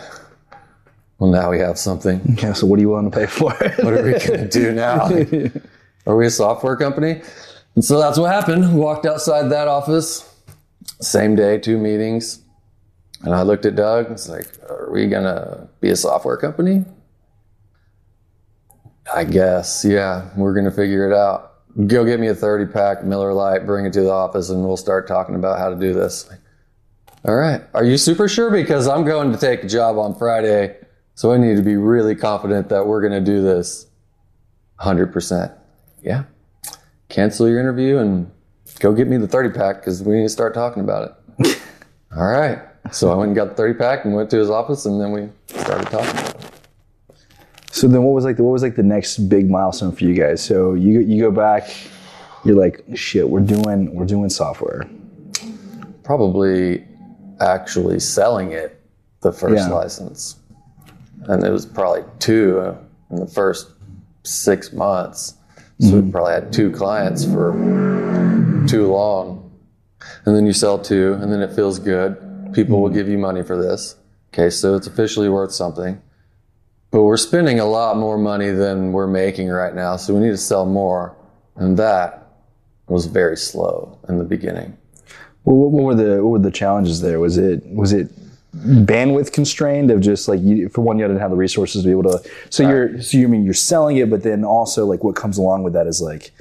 Well, 1.19 1.31
now 1.31 1.51
we 1.51 1.59
have 1.59 1.79
something. 1.79 2.21
Okay, 2.33 2.53
so 2.53 2.67
what 2.67 2.77
do 2.77 2.83
you 2.83 2.89
want 2.89 3.13
to 3.13 3.19
pay 3.19 3.27
for? 3.27 3.55
It? 3.63 3.85
what 3.85 3.95
are 3.95 4.03
we 4.03 4.13
going 4.13 4.41
to 4.41 4.49
do 4.49 4.73
now? 4.73 5.05
are 6.07 6.17
we 6.17 6.27
a 6.27 6.31
software 6.31 6.77
company? 6.77 7.23
And 7.75 7.85
so 7.85 7.99
that's 7.99 8.19
what 8.19 8.33
happened. 8.33 8.77
Walked 8.77 9.07
outside 9.07 9.49
that 9.49 9.69
office, 9.69 10.29
same 11.01 11.35
day, 11.37 11.59
two 11.59 11.79
meetings. 11.79 12.41
And 13.23 13.35
I 13.35 13.43
looked 13.43 13.67
at 13.67 13.77
Doug 13.77 14.07
and 14.07 14.15
was 14.15 14.29
like, 14.29 14.49
are 14.69 14.91
we 14.91 15.07
going 15.07 15.25
to 15.25 15.69
be 15.81 15.91
a 15.91 15.97
software 15.97 16.37
company? 16.37 16.85
I 19.13 19.25
guess, 19.25 19.85
yeah, 19.85 20.29
we're 20.37 20.55
going 20.55 20.65
to 20.65 20.71
figure 20.71 21.11
it 21.11 21.15
out. 21.15 21.51
Go 21.87 22.05
get 22.05 22.21
me 22.21 22.29
a 22.29 22.35
30 22.35 22.73
pack 22.73 23.05
Miller 23.05 23.33
Lite, 23.33 23.65
bring 23.65 23.87
it 23.87 23.93
to 23.95 24.03
the 24.03 24.11
office, 24.11 24.51
and 24.51 24.65
we'll 24.65 24.77
start 24.77 25.09
talking 25.09 25.35
about 25.35 25.59
how 25.59 25.71
to 25.71 25.77
do 25.77 25.95
this. 25.95 26.31
All 27.25 27.35
right. 27.35 27.63
Are 27.75 27.85
you 27.85 27.97
super 27.97 28.29
sure? 28.29 28.51
Because 28.51 28.89
I'm 28.89 29.05
going 29.05 29.33
to 29.33 29.39
take 29.39 29.65
a 29.65 29.69
job 29.69 29.97
on 29.97 30.15
Friday, 30.15 30.77
so 31.15 31.33
I 31.33 31.39
need 31.39 31.57
to 31.57 31.63
be 31.63 31.77
really 31.77 32.15
confident 32.15 32.69
that 32.69 32.87
we're 32.87 33.01
going 33.01 33.13
to 33.13 33.21
do 33.21 33.43
this 33.43 33.87
100%. 34.81 35.57
Yeah. 36.03 36.25
Cancel 37.13 37.47
your 37.47 37.61
interview 37.61 37.99
and 37.99 38.31
go 38.81 38.93
get 38.95 39.07
me 39.07 39.19
the 39.19 39.29
30 39.29 39.51
pack 39.51 39.77
because 39.81 40.03
we 40.03 40.15
need 40.17 40.23
to 40.23 40.29
start 40.31 40.55
talking 40.55 40.83
about 40.83 41.19
it. 41.39 41.63
All 42.17 42.25
right. 42.27 42.59
So 42.91 43.13
I 43.13 43.15
went 43.15 43.29
and 43.29 43.37
got 43.37 43.51
the 43.51 43.55
30 43.55 43.79
pack 43.79 44.05
and 44.07 44.15
went 44.15 44.31
to 44.31 44.39
his 44.39 44.49
office, 44.49 44.87
and 44.87 44.99
then 44.99 45.13
we 45.13 45.29
started 45.61 45.89
talking 45.91 46.09
about 46.11 46.35
it. 46.35 46.51
so 47.71 47.87
then, 47.87 48.03
what 48.03 48.13
was 48.15 48.25
like 48.25 48.39
the, 48.39 48.43
what 48.43 48.53
was 48.53 48.63
like 48.63 48.77
the 48.77 48.83
next 48.83 49.19
big 49.29 49.49
milestone 49.51 49.93
for 49.95 50.05
you 50.05 50.15
guys? 50.15 50.43
So 50.43 50.73
you 50.73 51.01
you 51.01 51.21
go 51.23 51.31
back, 51.31 51.71
you're 52.45 52.57
like, 52.57 52.83
shit, 52.95 53.29
we're 53.29 53.41
doing 53.41 53.95
we're 53.95 54.07
doing 54.07 54.31
software. 54.31 54.89
Probably 56.03 56.85
actually 57.41 58.01
selling 58.01 58.53
it 58.53 58.81
the 59.21 59.33
first 59.33 59.69
Yeah. 59.69 59.75
license. 59.75 60.37
and 61.27 61.45
it 61.45 61.51
was 61.51 61.65
probably 61.67 62.03
two 62.19 62.75
in 63.11 63.17
the 63.17 63.27
first 63.27 63.71
six 64.25 64.73
months. 64.73 65.35
So 65.83 66.01
we 66.01 66.11
probably 66.13 66.35
had 66.35 66.53
two 66.53 66.71
clients 66.71 67.25
for 67.25 67.53
too 68.69 68.87
long. 68.87 69.51
And 70.25 70.37
then 70.37 70.47
you 70.47 70.53
sell 70.53 70.79
two, 70.79 71.15
and 71.15 71.33
then 71.33 71.43
it 71.43 71.53
feels 71.53 71.81
good. 71.81 72.17
People 72.53 72.81
will 72.81 72.89
mm-hmm. 72.89 72.99
give 72.99 73.09
you 73.09 73.19
money 73.19 73.43
for 73.43 73.61
this. 73.61 73.97
Okay, 74.33 74.49
so 74.49 74.77
it's 74.77 74.87
officially 74.87 75.29
worth 75.29 75.53
something. 75.53 76.01
But 76.93 77.03
we're 77.03 77.17
spending 77.17 77.59
a 77.59 77.65
lot 77.65 77.97
more 77.97 78.17
money 78.17 78.51
than 78.51 78.93
we're 78.93 79.09
making 79.09 79.49
right 79.49 79.75
now, 79.75 79.97
so 79.97 80.15
we 80.15 80.21
need 80.21 80.31
to 80.31 80.37
sell 80.37 80.67
more. 80.67 81.17
And 81.57 81.77
that 81.79 82.29
was 82.87 83.07
very 83.07 83.37
slow 83.37 83.99
in 84.09 84.19
the 84.19 84.25
beginning. 84.25 84.77
Well, 85.45 85.57
what, 85.57 85.71
what 85.73 85.85
were 85.85 85.95
the 85.95 86.23
what 86.23 86.31
were 86.31 86.39
the 86.39 86.51
challenges 86.51 87.01
there? 87.01 87.19
Was 87.19 87.39
it 87.39 87.67
was 87.67 87.93
it 87.93 88.09
bandwidth 88.55 89.33
constrained 89.33 89.91
of 89.91 90.01
just 90.01 90.29
like 90.29 90.41
you, 90.43 90.69
for 90.69 90.83
one 90.83 90.99
you 90.99 91.07
didn't 91.07 91.21
have 91.21 91.31
the 91.31 91.37
resources 91.37 91.83
to 91.83 91.87
be 91.87 91.91
able 91.91 92.03
to 92.03 92.31
so 92.51 92.69
you're 92.69 93.01
so 93.01 93.17
you 93.17 93.27
mean 93.27 93.45
you're 93.45 93.55
selling 93.55 93.97
it 93.97 94.11
but 94.11 94.23
then 94.23 94.45
also 94.45 94.85
like 94.85 95.03
what 95.03 95.17
comes 95.17 95.39
along 95.39 95.63
with 95.63 95.73
that 95.73 95.87
is 95.87 96.03
like 96.03 96.33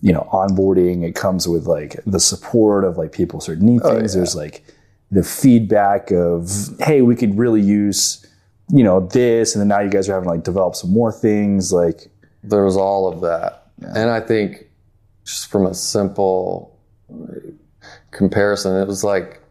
you 0.00 0.12
know 0.12 0.28
onboarding 0.32 1.02
it 1.02 1.16
comes 1.16 1.48
with 1.48 1.66
like 1.66 1.96
the 2.06 2.20
support 2.20 2.84
of 2.84 2.96
like 2.96 3.10
people 3.10 3.40
sort 3.40 3.58
of 3.58 3.62
need 3.64 3.80
oh, 3.82 3.96
things. 3.96 4.14
There's 4.14 4.36
like 4.36 4.64
the 5.10 5.24
feedback 5.24 6.12
of 6.12 6.48
hey 6.80 7.02
we 7.02 7.16
could 7.16 7.36
really 7.36 7.62
use 7.62 8.24
you 8.70 8.84
know 8.84 9.00
this 9.00 9.54
and 9.54 9.60
then 9.60 9.68
now 9.68 9.80
you 9.80 9.90
guys 9.90 10.08
are 10.08 10.12
having 10.12 10.28
to 10.28 10.34
like 10.34 10.44
develop 10.44 10.76
some 10.76 10.90
more 10.90 11.10
things 11.10 11.72
like 11.72 12.08
there 12.42 12.64
was 12.64 12.76
all 12.76 13.12
of 13.12 13.20
that. 13.20 13.66
And 13.80 14.10
I 14.10 14.20
think 14.20 14.68
just 15.24 15.50
from 15.50 15.66
a 15.66 15.74
simple 15.74 16.76
comparison, 18.10 18.76
it 18.80 18.86
was 18.86 19.04
like 19.04 19.42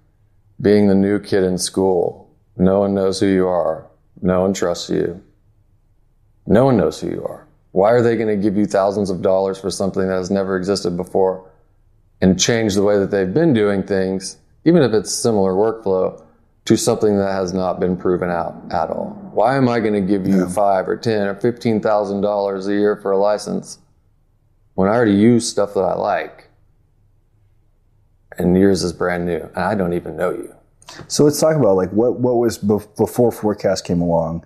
being 0.61 0.87
the 0.87 0.95
new 0.95 1.19
kid 1.19 1.43
in 1.43 1.57
school. 1.57 2.29
No 2.57 2.79
one 2.79 2.93
knows 2.93 3.19
who 3.19 3.27
you 3.27 3.47
are. 3.47 3.87
No 4.21 4.41
one 4.41 4.53
trusts 4.53 4.89
you. 4.89 5.21
No 6.47 6.65
one 6.65 6.77
knows 6.77 6.99
who 6.99 7.09
you 7.09 7.23
are. 7.25 7.47
Why 7.71 7.91
are 7.91 8.01
they 8.01 8.15
going 8.15 8.35
to 8.35 8.41
give 8.41 8.57
you 8.57 8.65
thousands 8.65 9.09
of 9.09 9.21
dollars 9.21 9.59
for 9.59 9.69
something 9.69 10.07
that 10.07 10.15
has 10.15 10.31
never 10.31 10.57
existed 10.57 10.97
before 10.97 11.47
and 12.21 12.39
change 12.39 12.73
the 12.73 12.81
way 12.81 12.97
that 12.97 13.11
they've 13.11 13.33
been 13.33 13.53
doing 13.53 13.83
things, 13.83 14.37
even 14.65 14.81
if 14.81 14.93
it's 14.93 15.13
similar 15.13 15.53
workflow, 15.53 16.23
to 16.65 16.75
something 16.75 17.17
that 17.17 17.31
has 17.31 17.53
not 17.53 17.79
been 17.79 17.95
proven 17.95 18.31
out 18.31 18.55
at 18.71 18.89
all? 18.89 19.09
Why 19.33 19.55
am 19.55 19.69
I 19.69 19.79
going 19.79 19.93
to 19.93 20.01
give 20.01 20.27
you 20.27 20.49
five 20.49 20.89
or 20.89 20.97
ten 20.97 21.27
or 21.27 21.35
fifteen 21.35 21.79
thousand 21.79 22.21
dollars 22.21 22.67
a 22.67 22.73
year 22.73 22.95
for 22.95 23.11
a 23.11 23.17
license 23.17 23.77
when 24.73 24.89
I 24.89 24.95
already 24.95 25.13
use 25.13 25.47
stuff 25.47 25.75
that 25.75 25.81
I 25.81 25.93
like 25.93 26.46
and 28.38 28.58
yours 28.58 28.84
is 28.84 28.94
brand 28.94 29.25
new 29.25 29.50
and 29.56 29.63
I 29.63 29.75
don't 29.75 29.94
even 29.94 30.15
know 30.15 30.32
you? 30.32 30.53
So 31.08 31.24
let's 31.24 31.39
talk 31.39 31.56
about 31.56 31.75
like 31.75 31.91
what 31.91 32.20
what 32.20 32.36
was 32.36 32.58
bef- 32.58 32.96
before 32.98 33.32
4Cast 33.32 33.84
came 33.84 34.01
along. 34.01 34.46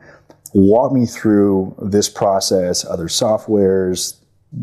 Walk 0.53 0.91
me 0.91 1.05
through 1.05 1.75
this 1.81 2.09
process, 2.09 2.83
other 2.83 3.05
softwares, 3.05 4.17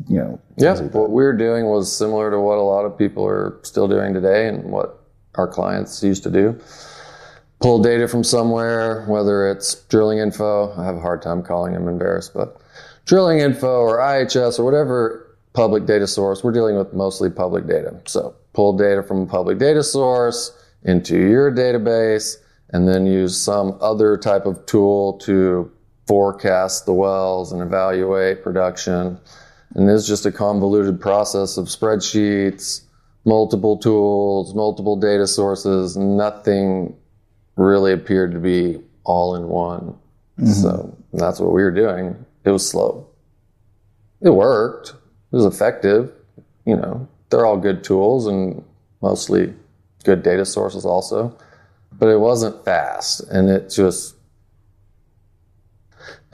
you 0.08 0.18
know. 0.18 0.40
Yeah, 0.56 0.78
what 0.80 1.10
we 1.10 1.22
were 1.22 1.36
doing 1.36 1.66
was 1.66 1.94
similar 1.94 2.30
to 2.30 2.40
what 2.40 2.58
a 2.58 2.62
lot 2.62 2.84
of 2.84 2.98
people 2.98 3.24
are 3.24 3.58
still 3.62 3.88
doing 3.88 4.12
today 4.12 4.48
and 4.48 4.64
what 4.64 5.02
our 5.36 5.48
clients 5.48 6.02
used 6.02 6.22
to 6.24 6.30
do. 6.30 6.60
Pull 7.60 7.82
data 7.82 8.06
from 8.06 8.22
somewhere, 8.22 9.04
whether 9.06 9.50
it's 9.50 9.74
Drillinginfo, 9.74 10.78
I 10.78 10.84
have 10.84 10.96
a 10.96 11.00
hard 11.00 11.22
time 11.22 11.42
calling 11.42 11.72
them 11.72 11.86
Enverus, 11.86 12.32
but 12.32 12.60
Drillinginfo 13.06 13.64
or 13.64 13.98
IHS 13.98 14.58
or 14.58 14.64
whatever 14.64 15.36
public 15.54 15.86
data 15.86 16.06
source, 16.06 16.44
we're 16.44 16.52
dealing 16.52 16.76
with 16.76 16.92
mostly 16.92 17.30
public 17.30 17.66
data. 17.66 18.00
So 18.04 18.34
pull 18.58 18.76
data 18.76 19.04
from 19.04 19.20
a 19.20 19.26
public 19.26 19.56
data 19.56 19.84
source 19.84 20.50
into 20.82 21.16
your 21.16 21.48
database 21.48 22.38
and 22.70 22.88
then 22.88 23.06
use 23.06 23.40
some 23.40 23.78
other 23.80 24.16
type 24.16 24.46
of 24.46 24.66
tool 24.66 25.16
to 25.18 25.70
forecast 26.08 26.84
the 26.84 26.92
wells 26.92 27.52
and 27.52 27.62
evaluate 27.62 28.42
production. 28.42 29.16
And 29.76 29.88
it's 29.88 30.08
just 30.08 30.26
a 30.26 30.32
convoluted 30.32 31.00
process 31.00 31.56
of 31.56 31.66
spreadsheets, 31.66 32.82
multiple 33.24 33.78
tools, 33.78 34.52
multiple 34.56 34.96
data 34.96 35.28
sources, 35.28 35.96
nothing 35.96 36.96
really 37.54 37.92
appeared 37.92 38.32
to 38.32 38.40
be 38.40 38.80
all 39.04 39.36
in 39.36 39.46
one. 39.46 39.96
Mm-hmm. 40.36 40.46
So 40.46 40.96
that's 41.12 41.38
what 41.38 41.52
we 41.52 41.62
were 41.62 41.70
doing. 41.70 42.26
It 42.44 42.50
was 42.50 42.68
slow. 42.68 43.06
It 44.20 44.30
worked. 44.30 44.94
It 45.30 45.36
was 45.36 45.44
effective. 45.44 46.10
You 46.66 46.74
know, 46.74 47.08
they're 47.30 47.46
all 47.46 47.56
good 47.56 47.84
tools 47.84 48.26
and 48.26 48.64
mostly 49.02 49.54
good 50.04 50.22
data 50.22 50.44
sources 50.44 50.84
also. 50.84 51.36
But 51.92 52.08
it 52.08 52.20
wasn't 52.20 52.64
fast 52.64 53.20
and 53.30 53.48
it 53.48 53.70
just 53.70 54.14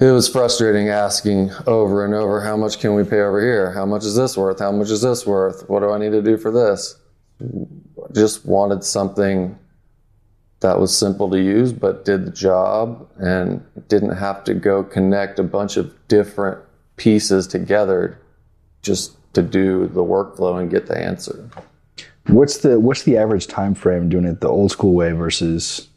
it 0.01 0.11
was 0.11 0.29
frustrating 0.29 0.89
asking 0.89 1.53
over 1.67 2.05
and 2.05 2.15
over 2.15 2.41
how 2.41 2.57
much 2.57 2.81
can 2.81 2.95
we 2.95 3.05
pay 3.05 3.21
over 3.21 3.41
here? 3.41 3.71
How 3.73 3.87
much 3.87 4.05
is 4.05 4.17
this 4.17 4.37
worth? 4.37 4.59
How 4.59 4.73
much 4.73 4.91
is 4.91 5.03
this 5.03 5.25
worth? 5.25 5.69
What 5.69 5.81
do 5.81 5.91
I 5.91 5.99
need 5.99 6.11
to 6.13 6.23
do 6.23 6.37
for 6.37 6.51
this? 6.51 6.97
Just 8.13 8.45
wanted 8.45 8.83
something 8.83 9.57
that 10.61 10.81
was 10.81 10.97
simple 10.97 11.31
to 11.31 11.39
use 11.41 11.73
but 11.73 12.05
did 12.05 12.25
the 12.25 12.31
job 12.31 13.07
and 13.19 13.63
didn't 13.89 14.17
have 14.17 14.43
to 14.45 14.55
go 14.55 14.83
connect 14.83 15.39
a 15.39 15.43
bunch 15.43 15.77
of 15.77 15.95
different 16.09 16.59
pieces 16.97 17.47
together 17.47 18.19
just 18.81 19.17
to 19.35 19.43
do 19.43 19.87
the 19.89 20.03
workflow 20.03 20.61
and 20.61 20.71
get 20.71 20.87
the 20.87 20.99
answer. 20.99 21.49
What's 22.29 22.59
the 22.59 22.81
what's 22.81 23.03
the 23.03 23.17
average 23.17 23.47
time 23.47 23.75
frame 23.75 24.09
doing 24.09 24.25
it 24.25 24.41
the 24.41 24.49
old 24.49 24.71
school 24.71 24.95
way 24.95 25.13
versus 25.13 25.89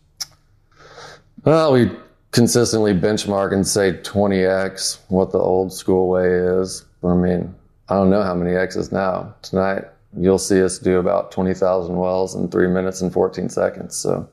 Well, 1.46 1.74
we 1.74 1.91
consistently 2.32 2.94
benchmark 2.94 3.53
and 3.53 3.65
say 3.65 3.94
20x 3.94 5.00
what 5.08 5.32
the 5.32 5.39
old 5.39 5.72
school 5.74 6.10
way 6.10 6.27
is. 6.27 6.86
I 7.03 7.13
mean, 7.13 7.56
I 7.89 7.96
don't 7.96 8.10
know 8.10 8.24
how 8.24 8.36
many 8.36 8.56
X's 8.56 8.91
now. 8.91 9.34
Tonight, 9.41 9.86
you'll 10.17 10.38
see 10.38 10.62
us 10.62 10.77
do 10.77 11.00
about 11.00 11.32
20,000 11.32 11.96
wells 11.96 12.36
in 12.36 12.50
three 12.50 12.67
minutes 12.67 13.01
and 13.01 13.13
14 13.13 13.48
seconds. 13.50 13.96
So 13.96 14.27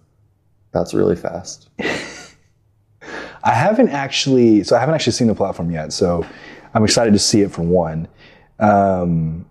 that's 0.72 0.92
really 0.92 1.16
fast. 1.16 1.68
I 3.44 3.52
haven't 3.52 3.90
actually 3.90 4.64
so 4.64 4.74
I 4.74 4.80
haven't 4.80 4.94
actually 4.94 5.12
seen 5.12 5.28
the 5.28 5.34
platform 5.34 5.70
yet, 5.70 5.92
so 5.92 6.26
I'm 6.72 6.82
excited 6.82 7.12
to 7.12 7.18
see 7.18 7.42
it 7.42 7.52
for 7.52 7.62
one. 7.62 8.08
Um, 8.58 9.46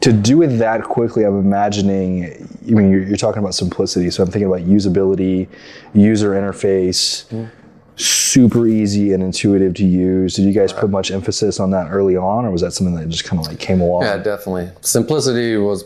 to 0.00 0.12
do 0.12 0.42
it 0.42 0.48
that 0.58 0.84
quickly, 0.84 1.24
I'm 1.24 1.38
imagining. 1.38 2.48
I 2.66 2.70
mean, 2.70 2.90
you're, 2.90 3.02
you're 3.02 3.16
talking 3.16 3.40
about 3.40 3.54
simplicity, 3.54 4.10
so 4.10 4.22
I'm 4.22 4.30
thinking 4.30 4.48
about 4.48 4.66
usability, 4.66 5.48
user 5.94 6.30
interface, 6.30 7.50
super 7.96 8.66
easy 8.66 9.12
and 9.12 9.22
intuitive 9.22 9.74
to 9.74 9.84
use. 9.84 10.34
Did 10.34 10.42
you 10.42 10.52
guys 10.52 10.72
put 10.72 10.90
much 10.90 11.10
emphasis 11.10 11.60
on 11.60 11.70
that 11.70 11.90
early 11.90 12.16
on, 12.16 12.44
or 12.44 12.50
was 12.50 12.62
that 12.62 12.72
something 12.72 12.94
that 12.96 13.08
just 13.08 13.24
kind 13.24 13.40
of 13.40 13.46
like 13.46 13.60
came 13.60 13.80
along? 13.80 14.02
Yeah, 14.02 14.16
definitely. 14.16 14.70
Simplicity 14.80 15.56
was 15.56 15.84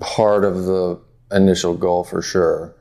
part 0.00 0.44
of 0.44 0.64
the 0.64 0.98
initial 1.30 1.76
goal 1.76 2.04
for 2.04 2.22
sure. 2.22 2.74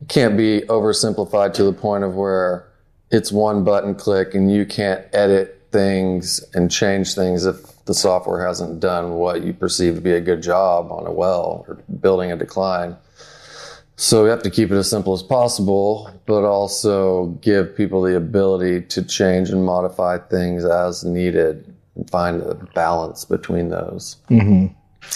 It 0.00 0.08
can't 0.08 0.36
be 0.36 0.62
oversimplified 0.62 1.54
to 1.54 1.64
the 1.64 1.72
point 1.72 2.04
of 2.04 2.14
where 2.14 2.68
it's 3.10 3.30
one 3.30 3.64
button 3.64 3.94
click 3.94 4.34
and 4.34 4.50
you 4.50 4.66
can't 4.66 5.04
edit 5.12 5.55
things 5.70 6.44
and 6.54 6.70
change 6.70 7.14
things 7.14 7.44
if 7.46 7.84
the 7.86 7.94
software 7.94 8.44
hasn't 8.46 8.80
done 8.80 9.14
what 9.14 9.44
you 9.44 9.52
perceive 9.52 9.94
to 9.94 10.00
be 10.00 10.12
a 10.12 10.20
good 10.20 10.42
job 10.42 10.90
on 10.90 11.06
a 11.06 11.12
well 11.12 11.64
or 11.68 11.76
building 12.00 12.32
a 12.32 12.36
decline. 12.36 12.96
So 13.96 14.24
we 14.24 14.28
have 14.28 14.42
to 14.42 14.50
keep 14.50 14.70
it 14.70 14.74
as 14.74 14.90
simple 14.90 15.14
as 15.14 15.22
possible, 15.22 16.10
but 16.26 16.44
also 16.44 17.26
give 17.40 17.74
people 17.74 18.02
the 18.02 18.16
ability 18.16 18.82
to 18.82 19.02
change 19.02 19.48
and 19.48 19.64
modify 19.64 20.18
things 20.18 20.64
as 20.64 21.02
needed 21.02 21.72
and 21.94 22.10
find 22.10 22.42
a 22.42 22.54
balance 22.74 23.24
between 23.24 23.70
those. 23.70 24.16
Mm-hmm. 24.28 24.66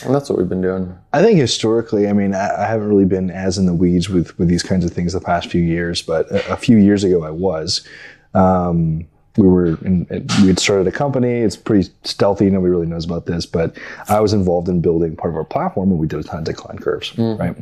And 0.06 0.14
that's 0.14 0.30
what 0.30 0.38
we've 0.38 0.48
been 0.48 0.62
doing. 0.62 0.96
I 1.12 1.20
think 1.20 1.38
historically, 1.38 2.08
I 2.08 2.12
mean, 2.12 2.34
I, 2.34 2.62
I 2.62 2.66
haven't 2.66 2.88
really 2.88 3.04
been 3.04 3.30
as 3.30 3.58
in 3.58 3.66
the 3.66 3.74
weeds 3.74 4.08
with 4.08 4.38
with 4.38 4.48
these 4.48 4.62
kinds 4.62 4.84
of 4.84 4.92
things 4.92 5.12
the 5.12 5.20
past 5.20 5.50
few 5.50 5.62
years, 5.62 6.00
but 6.00 6.30
a, 6.30 6.52
a 6.52 6.56
few 6.56 6.76
years 6.76 7.04
ago 7.04 7.24
I 7.24 7.30
was. 7.30 7.86
Um, 8.32 9.06
we 9.36 9.46
were 9.46 9.66
in, 9.84 10.06
we 10.42 10.48
had 10.48 10.58
started 10.58 10.86
a 10.86 10.92
company. 10.92 11.30
It's 11.40 11.56
pretty 11.56 11.90
stealthy. 12.04 12.50
Nobody 12.50 12.70
really 12.70 12.86
knows 12.86 13.04
about 13.04 13.26
this, 13.26 13.46
but 13.46 13.76
I 14.08 14.20
was 14.20 14.32
involved 14.32 14.68
in 14.68 14.80
building 14.80 15.16
part 15.16 15.32
of 15.32 15.36
our 15.36 15.44
platform, 15.44 15.90
and 15.90 15.98
we 15.98 16.06
did 16.06 16.20
a 16.20 16.22
ton 16.24 16.40
of 16.40 16.44
decline 16.44 16.78
curves, 16.78 17.16
right? 17.16 17.56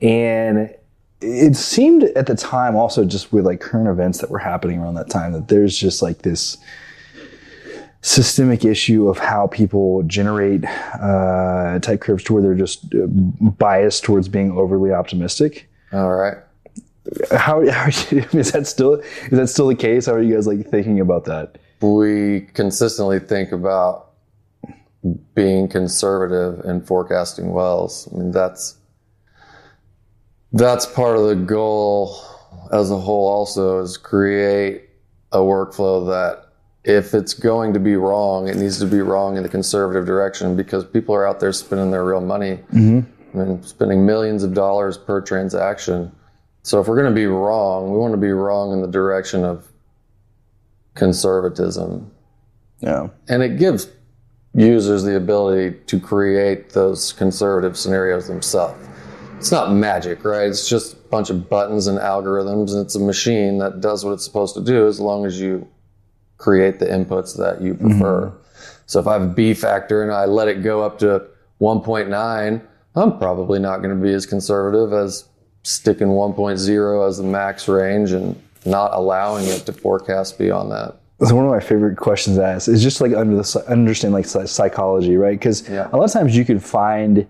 And 0.00 0.74
it 1.20 1.56
seemed 1.56 2.04
at 2.04 2.26
the 2.26 2.34
time, 2.34 2.76
also 2.76 3.04
just 3.04 3.32
with 3.32 3.44
like 3.44 3.60
current 3.60 3.88
events 3.88 4.18
that 4.18 4.30
were 4.30 4.38
happening 4.38 4.78
around 4.78 4.94
that 4.94 5.10
time, 5.10 5.32
that 5.32 5.48
there's 5.48 5.76
just 5.76 6.02
like 6.02 6.22
this 6.22 6.58
systemic 8.00 8.64
issue 8.64 9.08
of 9.08 9.18
how 9.18 9.48
people 9.48 10.02
generate 10.04 10.64
uh, 11.00 11.78
type 11.80 12.00
curves 12.00 12.22
to 12.24 12.32
where 12.32 12.42
they're 12.42 12.54
just 12.54 12.94
uh, 12.94 13.06
biased 13.06 14.04
towards 14.04 14.28
being 14.28 14.52
overly 14.52 14.92
optimistic. 14.92 15.68
All 15.92 16.14
right. 16.14 16.36
How, 17.30 17.66
how 17.70 17.88
is 17.88 18.52
that 18.52 18.66
still 18.66 18.94
is 18.94 19.30
that 19.30 19.48
still 19.48 19.68
the 19.68 19.74
case? 19.74 20.06
How 20.06 20.14
are 20.14 20.22
you 20.22 20.34
guys 20.34 20.46
like 20.46 20.66
thinking 20.66 21.00
about 21.00 21.24
that? 21.26 21.58
We 21.80 22.48
consistently 22.54 23.20
think 23.20 23.52
about 23.52 24.10
being 25.34 25.68
conservative 25.68 26.60
and 26.64 26.86
forecasting 26.86 27.52
wells. 27.52 28.08
I 28.12 28.18
mean, 28.18 28.32
that's 28.32 28.76
that's 30.52 30.86
part 30.86 31.16
of 31.16 31.26
the 31.28 31.36
goal 31.36 32.20
as 32.72 32.90
a 32.90 32.98
whole 32.98 33.28
also 33.28 33.80
is 33.80 33.96
create 33.96 34.88
a 35.32 35.38
workflow 35.38 36.06
that 36.08 36.48
if 36.84 37.12
it's 37.12 37.34
going 37.34 37.74
to 37.74 37.80
be 37.80 37.96
wrong, 37.96 38.48
it 38.48 38.56
needs 38.56 38.78
to 38.78 38.86
be 38.86 39.00
wrong 39.00 39.36
in 39.36 39.42
the 39.42 39.48
conservative 39.48 40.06
direction 40.06 40.56
because 40.56 40.84
people 40.84 41.14
are 41.14 41.26
out 41.26 41.40
there 41.40 41.52
spending 41.52 41.90
their 41.90 42.04
real 42.04 42.20
money. 42.20 42.58
Mm-hmm. 42.72 43.00
I 43.38 43.44
mean, 43.44 43.62
spending 43.62 44.06
millions 44.06 44.42
of 44.42 44.54
dollars 44.54 44.96
per 44.96 45.20
transaction. 45.20 46.10
So 46.68 46.78
if 46.82 46.86
we're 46.86 46.96
going 46.96 47.08
to 47.08 47.18
be 47.18 47.24
wrong, 47.24 47.90
we 47.90 47.96
want 47.96 48.12
to 48.12 48.18
be 48.18 48.30
wrong 48.30 48.74
in 48.74 48.82
the 48.82 48.88
direction 48.88 49.42
of 49.42 49.66
conservatism. 50.94 52.10
Yeah. 52.80 53.08
And 53.26 53.42
it 53.42 53.58
gives 53.58 53.88
users 54.52 55.02
the 55.02 55.16
ability 55.16 55.78
to 55.86 55.98
create 55.98 56.74
those 56.74 57.14
conservative 57.14 57.74
scenarios 57.78 58.28
themselves. 58.28 58.86
It's 59.38 59.50
not 59.50 59.72
magic, 59.72 60.26
right? 60.26 60.46
It's 60.46 60.68
just 60.68 60.92
a 60.92 60.96
bunch 61.08 61.30
of 61.30 61.48
buttons 61.48 61.86
and 61.86 61.98
algorithms, 61.98 62.72
and 62.72 62.84
it's 62.84 62.96
a 62.96 63.00
machine 63.00 63.56
that 63.60 63.80
does 63.80 64.04
what 64.04 64.12
it's 64.12 64.24
supposed 64.24 64.54
to 64.56 64.60
do 64.62 64.86
as 64.86 65.00
long 65.00 65.24
as 65.24 65.40
you 65.40 65.66
create 66.36 66.80
the 66.80 66.84
inputs 66.84 67.34
that 67.38 67.62
you 67.62 67.76
mm-hmm. 67.76 67.92
prefer. 67.92 68.30
So 68.84 69.00
if 69.00 69.06
I 69.06 69.14
have 69.14 69.22
a 69.22 69.28
B 69.28 69.54
factor 69.54 70.02
and 70.02 70.12
I 70.12 70.26
let 70.26 70.48
it 70.48 70.62
go 70.62 70.82
up 70.82 70.98
to 70.98 71.28
1.9, 71.62 72.62
I'm 72.94 73.18
probably 73.18 73.58
not 73.58 73.78
going 73.78 73.98
to 73.98 74.02
be 74.02 74.12
as 74.12 74.26
conservative 74.26 74.92
as 74.92 75.24
sticking 75.62 76.08
1.0 76.08 77.08
as 77.08 77.18
the 77.18 77.24
max 77.24 77.68
range 77.68 78.12
and 78.12 78.40
not 78.64 78.92
allowing 78.94 79.46
it 79.46 79.66
to 79.66 79.72
forecast 79.72 80.38
beyond 80.38 80.70
that. 80.72 80.96
So 81.26 81.34
one 81.34 81.44
of 81.46 81.50
my 81.50 81.60
favorite 81.60 81.96
questions 81.96 82.36
to 82.36 82.44
ask 82.44 82.68
is 82.68 82.82
just 82.82 83.00
like 83.00 83.12
under 83.12 83.36
the 83.36 83.64
understand 83.68 84.14
like 84.14 84.24
psychology, 84.26 85.16
right? 85.16 85.38
Because 85.38 85.68
Yeah. 85.68 85.88
a 85.92 85.96
lot 85.96 86.04
of 86.04 86.12
times 86.12 86.36
you 86.36 86.44
can 86.44 86.60
find 86.60 87.26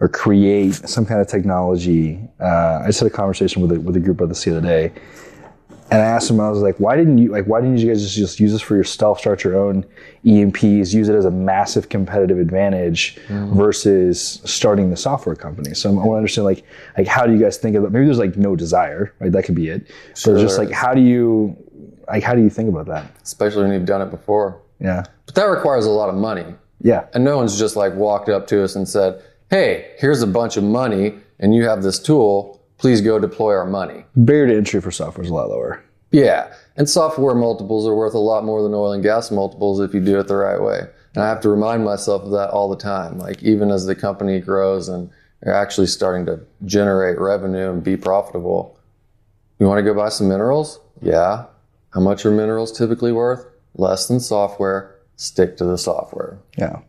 or 0.00 0.08
create 0.08 0.74
some 0.74 1.04
kind 1.06 1.20
of 1.20 1.26
technology. 1.28 2.20
Uh, 2.40 2.80
I 2.82 2.86
just 2.86 3.00
had 3.00 3.06
a 3.06 3.10
conversation 3.10 3.62
with 3.62 3.72
a, 3.72 3.80
with 3.80 3.96
a 3.96 4.00
group 4.00 4.20
of 4.20 4.28
this 4.28 4.44
the 4.44 4.56
other 4.56 4.60
day, 4.66 4.92
and 5.92 6.02
I 6.02 6.06
asked 6.06 6.28
them, 6.28 6.40
I 6.40 6.50
was 6.50 6.60
like, 6.60 6.76
why 6.78 6.96
didn't 6.96 7.18
you 7.18 7.30
like 7.30 7.46
why 7.46 7.60
didn't 7.60 7.78
you 7.78 7.88
guys 7.88 8.02
just, 8.02 8.16
just 8.16 8.40
use 8.40 8.52
this 8.52 8.62
for 8.62 8.76
yourself, 8.76 9.20
start 9.20 9.44
your 9.44 9.56
own 9.56 9.84
E&Ps, 10.24 10.92
use 10.92 11.08
it 11.08 11.14
as 11.14 11.24
a 11.24 11.30
massive 11.30 11.88
competitive 11.88 12.38
advantage 12.38 13.18
mm. 13.28 13.54
versus 13.54 14.40
starting 14.44 14.90
the 14.90 14.96
software 14.96 15.36
company? 15.36 15.74
So 15.74 15.90
I 15.90 15.92
want 15.92 16.06
to 16.06 16.14
understand 16.14 16.46
like 16.46 16.64
like 16.96 17.06
how 17.06 17.26
do 17.26 17.32
you 17.32 17.38
guys 17.38 17.58
think 17.58 17.76
about 17.76 17.92
maybe 17.92 18.06
there's 18.06 18.18
like 18.18 18.36
no 18.36 18.56
desire, 18.56 19.14
right? 19.20 19.30
That 19.30 19.44
could 19.44 19.54
be 19.54 19.68
it. 19.68 19.86
But 20.24 20.32
it's 20.32 20.42
just 20.42 20.58
like 20.58 20.70
how 20.70 20.94
do 20.94 21.00
you 21.00 21.56
like 22.08 22.22
how 22.22 22.34
do 22.34 22.42
you 22.42 22.50
think 22.50 22.68
about 22.68 22.86
that? 22.86 23.10
Especially 23.22 23.62
when 23.62 23.72
you've 23.72 23.86
done 23.86 24.02
it 24.02 24.10
before. 24.10 24.60
Yeah. 24.80 25.04
But 25.26 25.34
that 25.36 25.44
requires 25.44 25.86
a 25.86 25.90
lot 25.90 26.08
of 26.08 26.14
money. 26.14 26.44
Yeah. 26.80 27.06
And 27.14 27.24
no 27.24 27.36
one's 27.36 27.58
just 27.58 27.76
like 27.76 27.94
walked 27.94 28.28
up 28.28 28.46
to 28.48 28.64
us 28.64 28.74
and 28.74 28.88
said, 28.88 29.22
Hey, 29.50 29.94
here's 29.98 30.22
a 30.22 30.26
bunch 30.26 30.56
of 30.56 30.64
money 30.64 31.14
and 31.38 31.54
you 31.54 31.64
have 31.64 31.82
this 31.82 31.98
tool. 31.98 32.61
Please 32.82 33.00
go 33.00 33.20
deploy 33.20 33.54
our 33.54 33.64
money. 33.64 34.04
Barrier 34.16 34.48
to 34.48 34.56
entry 34.56 34.80
for 34.80 34.90
software 34.90 35.22
is 35.22 35.30
a 35.30 35.34
lot 35.34 35.48
lower. 35.48 35.80
Yeah. 36.10 36.52
And 36.76 36.90
software 36.90 37.36
multiples 37.36 37.86
are 37.86 37.94
worth 37.94 38.12
a 38.12 38.18
lot 38.18 38.44
more 38.44 38.60
than 38.60 38.74
oil 38.74 38.90
and 38.90 39.04
gas 39.04 39.30
multiples 39.30 39.78
if 39.78 39.94
you 39.94 40.00
do 40.00 40.18
it 40.18 40.26
the 40.26 40.34
right 40.34 40.60
way. 40.60 40.80
And 41.14 41.22
I 41.22 41.28
have 41.28 41.40
to 41.42 41.48
remind 41.48 41.84
myself 41.84 42.22
of 42.22 42.32
that 42.32 42.50
all 42.50 42.68
the 42.68 42.76
time. 42.76 43.18
Like 43.18 43.40
even 43.40 43.70
as 43.70 43.86
the 43.86 43.94
company 43.94 44.40
grows 44.40 44.88
and 44.88 45.08
they're 45.42 45.54
actually 45.54 45.86
starting 45.86 46.26
to 46.26 46.40
generate 46.64 47.20
revenue 47.20 47.70
and 47.70 47.84
be 47.84 47.96
profitable. 47.96 48.76
You 49.60 49.68
want 49.68 49.78
to 49.78 49.84
go 49.84 49.94
buy 49.94 50.08
some 50.08 50.26
minerals? 50.26 50.80
Yeah. 51.00 51.44
How 51.90 52.00
much 52.00 52.26
are 52.26 52.32
minerals 52.32 52.76
typically 52.76 53.12
worth? 53.12 53.46
Less 53.76 54.08
than 54.08 54.18
software. 54.18 54.98
Stick 55.14 55.56
to 55.58 55.64
the 55.64 55.78
software. 55.78 56.36
Yeah. 56.58 56.80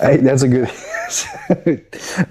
I, 0.00 0.16
that's 0.16 0.44
a 0.44 0.48
good. 0.48 0.70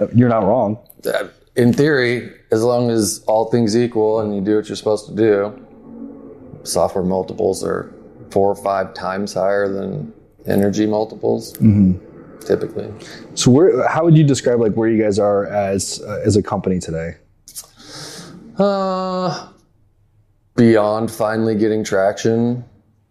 You're 0.15 0.29
not 0.29 0.43
wrong. 0.43 0.79
Uh, 1.05 1.27
In 1.55 1.71
theory, 1.71 2.31
as 2.51 2.63
long 2.63 2.89
as 2.89 3.23
all 3.27 3.45
things 3.51 3.77
equal 3.77 4.19
and 4.21 4.35
you 4.35 4.41
do 4.41 4.55
what 4.55 4.67
you're 4.67 4.75
supposed 4.75 5.07
to 5.07 5.15
do, 5.15 5.65
software 6.63 7.03
multiples 7.03 7.63
are 7.63 7.93
four 8.31 8.49
or 8.49 8.55
five 8.55 8.93
times 8.95 9.33
higher 9.35 9.71
than 9.71 10.11
energy 10.47 10.87
multiples, 10.87 11.51
typically. 12.39 12.91
So, 13.35 13.51
where? 13.51 13.87
How 13.87 14.03
would 14.03 14.17
you 14.17 14.23
describe 14.23 14.59
like 14.59 14.73
where 14.73 14.89
you 14.89 15.01
guys 15.01 15.19
are 15.19 15.45
as 15.45 16.01
uh, 16.01 16.21
as 16.25 16.35
a 16.35 16.41
company 16.43 16.79
today? 16.79 17.17
Uh, 18.57 19.47
beyond 20.55 21.11
finally 21.11 21.55
getting 21.55 21.83
traction, 21.83 22.63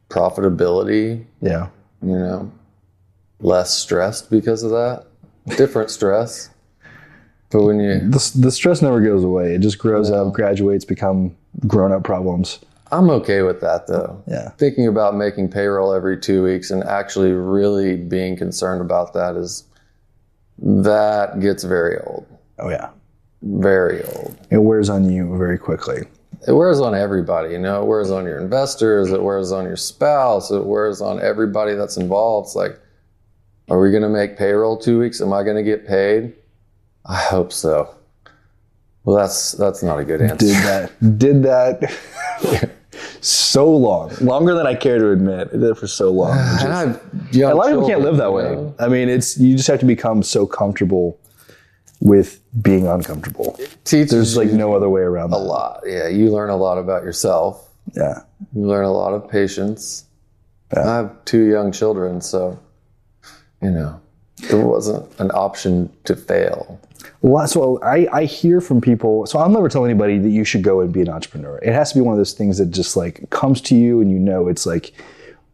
profitability, 0.08 1.24
Yeah. 1.40 1.68
you 2.02 2.18
know, 2.18 2.52
less 3.40 3.72
stressed 3.76 4.30
because 4.30 4.62
of 4.64 4.70
that. 4.72 5.04
Different 5.56 5.90
stress. 5.90 6.50
But 7.52 7.62
when 7.64 7.80
you, 7.80 7.98
The, 7.98 8.32
the 8.36 8.50
stress 8.50 8.82
never 8.82 9.00
goes 9.00 9.22
away. 9.22 9.54
It 9.54 9.60
just 9.60 9.78
grows 9.78 10.10
up, 10.10 10.32
graduates, 10.32 10.84
become 10.84 11.36
grown 11.66 11.92
up 11.92 12.02
problems. 12.02 12.58
I'm 12.90 13.08
okay 13.10 13.42
with 13.42 13.60
that 13.60 13.86
though. 13.86 14.22
Yeah. 14.26 14.50
Thinking 14.50 14.86
about 14.86 15.16
making 15.16 15.50
payroll 15.50 15.92
every 15.92 16.18
two 16.18 16.42
weeks 16.42 16.70
and 16.70 16.82
actually 16.84 17.32
really 17.32 17.96
being 17.96 18.36
concerned 18.36 18.80
about 18.80 19.14
that 19.14 19.36
is, 19.36 19.64
that 20.58 21.40
gets 21.40 21.64
very 21.64 21.98
old. 22.00 22.26
Oh 22.58 22.68
yeah. 22.68 22.90
Very 23.42 24.02
old. 24.04 24.36
It 24.50 24.58
wears 24.58 24.88
on 24.88 25.10
you 25.10 25.36
very 25.36 25.58
quickly. 25.58 26.02
It 26.46 26.52
wears 26.52 26.80
on 26.80 26.94
everybody, 26.94 27.52
you 27.52 27.58
know, 27.58 27.82
it 27.82 27.86
wears 27.86 28.10
on 28.10 28.24
your 28.24 28.38
investors, 28.38 29.10
it 29.12 29.22
wears 29.22 29.52
on 29.52 29.64
your 29.64 29.76
spouse, 29.76 30.50
it 30.50 30.64
wears 30.64 31.00
on 31.00 31.20
everybody 31.20 31.74
that's 31.74 31.96
involved. 31.96 32.48
It's 32.48 32.56
like, 32.56 32.78
are 33.68 33.80
we 33.80 33.90
going 33.90 34.02
to 34.02 34.08
make 34.08 34.36
payroll 34.36 34.76
two 34.76 34.98
weeks? 34.98 35.20
Am 35.20 35.32
I 35.32 35.44
going 35.44 35.56
to 35.56 35.62
get 35.62 35.86
paid? 35.86 36.34
I 37.06 37.16
hope 37.16 37.52
so. 37.52 37.94
Well, 39.04 39.16
that's 39.16 39.52
that's 39.52 39.82
not 39.82 39.98
a 39.98 40.04
good 40.04 40.22
answer. 40.22 40.36
Did 40.46 40.56
that? 40.64 41.18
did 41.18 41.42
that? 41.42 42.70
so 43.20 43.68
long, 43.76 44.12
longer 44.20 44.54
than 44.54 44.66
I 44.66 44.74
care 44.74 44.98
to 44.98 45.10
admit. 45.10 45.48
I 45.48 45.56
did 45.56 45.62
it 45.64 45.76
for 45.76 45.86
so 45.88 46.10
long. 46.10 46.36
Just- 46.36 46.64
And 46.64 46.72
I've 46.72 47.34
young 47.34 47.52
a 47.52 47.54
lot 47.54 47.66
of 47.68 47.72
people 47.74 47.88
can't 47.88 48.00
live 48.02 48.16
that 48.18 48.26
you 48.26 48.32
way. 48.32 48.42
know? 48.54 48.74
I 48.78 48.88
mean, 48.88 49.08
it's 49.08 49.38
you 49.38 49.56
just 49.56 49.68
have 49.68 49.80
to 49.80 49.86
become 49.86 50.22
so 50.22 50.46
comfortable 50.46 51.18
with 52.00 52.40
being 52.62 52.86
uncomfortable. 52.86 53.58
There's 53.84 54.36
like 54.36 54.48
no 54.50 54.74
other 54.74 54.88
way 54.88 55.02
around 55.02 55.32
a 55.32 55.36
that. 55.38 55.42
lot. 55.44 55.82
Yeah, 55.86 56.08
you 56.08 56.30
learn 56.32 56.50
a 56.50 56.56
lot 56.56 56.78
about 56.78 57.02
yourself. 57.04 57.68
Yeah. 57.94 58.20
You 58.54 58.66
learn 58.66 58.84
a 58.84 58.92
lot 58.92 59.12
of 59.14 59.28
patience. 59.28 60.04
I 60.76 60.80
have 60.96 61.24
two 61.24 61.44
young 61.50 61.70
children, 61.72 62.20
so 62.20 62.58
you 63.62 63.70
know, 63.70 64.00
it 64.50 64.54
wasn't 64.54 65.08
an 65.20 65.30
option 65.32 65.90
to 66.04 66.16
fail. 66.16 66.80
Well, 67.20 67.46
so 67.46 67.80
I, 67.82 68.08
I 68.12 68.24
hear 68.24 68.60
from 68.60 68.80
people. 68.80 69.26
So 69.26 69.38
I'll 69.38 69.48
never 69.48 69.68
tell 69.68 69.84
anybody 69.84 70.18
that 70.18 70.30
you 70.30 70.44
should 70.44 70.62
go 70.62 70.80
and 70.80 70.92
be 70.92 71.02
an 71.02 71.08
entrepreneur. 71.08 71.58
It 71.58 71.72
has 71.72 71.92
to 71.92 71.98
be 71.98 72.00
one 72.00 72.14
of 72.14 72.18
those 72.18 72.32
things 72.32 72.58
that 72.58 72.70
just 72.70 72.96
like 72.96 73.28
comes 73.30 73.60
to 73.62 73.76
you 73.76 74.00
and 74.00 74.10
you 74.10 74.18
know 74.18 74.48
it's 74.48 74.66
like 74.66 74.92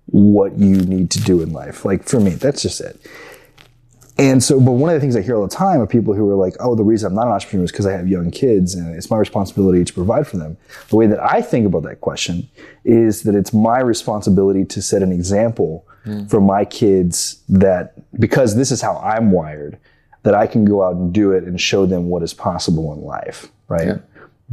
what 0.06 0.58
you 0.58 0.76
need 0.76 1.10
to 1.10 1.20
do 1.20 1.42
in 1.42 1.52
life. 1.52 1.84
Like 1.84 2.04
for 2.04 2.20
me, 2.20 2.30
that's 2.30 2.62
just 2.62 2.80
it. 2.80 2.98
And 4.18 4.42
so, 4.42 4.58
but 4.60 4.72
one 4.72 4.90
of 4.90 4.94
the 4.94 5.00
things 5.00 5.14
I 5.14 5.22
hear 5.22 5.36
all 5.36 5.46
the 5.46 5.54
time 5.54 5.80
are 5.80 5.86
people 5.86 6.12
who 6.12 6.28
are 6.28 6.34
like, 6.34 6.56
oh, 6.58 6.74
the 6.74 6.82
reason 6.82 7.06
I'm 7.08 7.14
not 7.14 7.28
an 7.28 7.34
entrepreneur 7.34 7.64
is 7.64 7.70
because 7.70 7.86
I 7.86 7.92
have 7.92 8.08
young 8.08 8.32
kids 8.32 8.74
and 8.74 8.96
it's 8.96 9.10
my 9.10 9.16
responsibility 9.16 9.84
to 9.84 9.92
provide 9.92 10.26
for 10.26 10.38
them. 10.38 10.56
The 10.88 10.96
way 10.96 11.06
that 11.06 11.22
I 11.22 11.40
think 11.40 11.66
about 11.66 11.84
that 11.84 12.00
question 12.00 12.48
is 12.84 13.22
that 13.22 13.36
it's 13.36 13.52
my 13.52 13.78
responsibility 13.78 14.64
to 14.64 14.82
set 14.82 15.02
an 15.02 15.12
example 15.12 15.86
hmm. 16.02 16.26
for 16.26 16.40
my 16.40 16.64
kids 16.64 17.42
that, 17.48 17.94
because 18.18 18.56
this 18.56 18.72
is 18.72 18.80
how 18.80 18.96
I'm 18.96 19.30
wired, 19.30 19.78
that 20.24 20.34
I 20.34 20.48
can 20.48 20.64
go 20.64 20.82
out 20.82 20.96
and 20.96 21.12
do 21.12 21.30
it 21.30 21.44
and 21.44 21.60
show 21.60 21.86
them 21.86 22.08
what 22.08 22.24
is 22.24 22.34
possible 22.34 22.92
in 22.92 23.02
life, 23.02 23.52
right? 23.68 24.00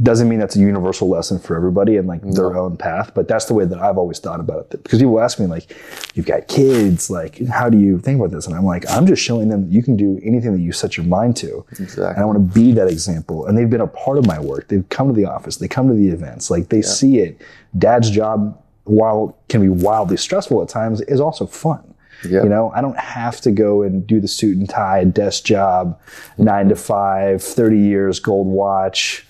Doesn't 0.02 0.28
mean 0.28 0.38
that's 0.38 0.56
a 0.56 0.60
universal 0.60 1.08
lesson 1.08 1.38
for 1.38 1.56
everybody 1.56 1.96
and 1.96 2.06
like 2.06 2.20
their 2.20 2.54
own 2.54 2.76
path, 2.76 3.12
but 3.14 3.28
that's 3.28 3.46
the 3.46 3.54
way 3.54 3.64
that 3.64 3.78
I've 3.78 3.96
always 3.96 4.18
thought 4.18 4.40
about 4.40 4.66
it. 4.70 4.82
Because 4.82 4.98
people 4.98 5.18
ask 5.18 5.40
me 5.40 5.46
like, 5.46 5.74
"You've 6.14 6.26
got 6.26 6.48
kids, 6.48 7.08
like, 7.08 7.42
how 7.46 7.70
do 7.70 7.78
you 7.78 7.98
think 7.98 8.20
about 8.20 8.30
this?" 8.30 8.46
And 8.46 8.54
I'm 8.54 8.66
like, 8.66 8.84
"I'm 8.90 9.06
just 9.06 9.22
showing 9.22 9.48
them 9.48 9.66
you 9.70 9.82
can 9.82 9.96
do 9.96 10.20
anything 10.22 10.52
that 10.52 10.60
you 10.60 10.72
set 10.72 10.98
your 10.98 11.06
mind 11.06 11.36
to." 11.36 11.64
Exactly. 11.70 12.04
And 12.04 12.18
I 12.18 12.24
want 12.26 12.36
to 12.36 12.54
be 12.54 12.72
that 12.72 12.88
example. 12.88 13.46
And 13.46 13.56
they've 13.56 13.70
been 13.70 13.80
a 13.80 13.86
part 13.86 14.18
of 14.18 14.26
my 14.26 14.38
work. 14.38 14.68
They've 14.68 14.86
come 14.90 15.08
to 15.08 15.14
the 15.14 15.24
office. 15.24 15.56
They 15.56 15.68
come 15.68 15.88
to 15.88 15.94
the 15.94 16.08
events. 16.10 16.50
Like 16.50 16.68
they 16.68 16.82
see 16.82 17.20
it. 17.20 17.40
Dad's 17.78 18.10
job, 18.10 18.60
while 18.84 19.38
can 19.48 19.62
be 19.62 19.70
wildly 19.70 20.18
stressful 20.18 20.60
at 20.60 20.68
times, 20.68 21.00
is 21.02 21.20
also 21.20 21.46
fun. 21.46 21.94
Yep. 22.22 22.44
You 22.44 22.48
know, 22.50 22.70
I 22.74 22.82
don't 22.82 22.98
have 22.98 23.40
to 23.42 23.50
go 23.50 23.82
and 23.82 24.06
do 24.06 24.20
the 24.20 24.28
suit 24.28 24.58
and 24.58 24.68
tie, 24.68 25.04
desk 25.04 25.44
job, 25.44 25.98
nine 26.36 26.68
to 26.68 26.76
five, 26.76 27.42
30 27.42 27.78
years, 27.78 28.20
gold 28.20 28.46
watch 28.46 29.26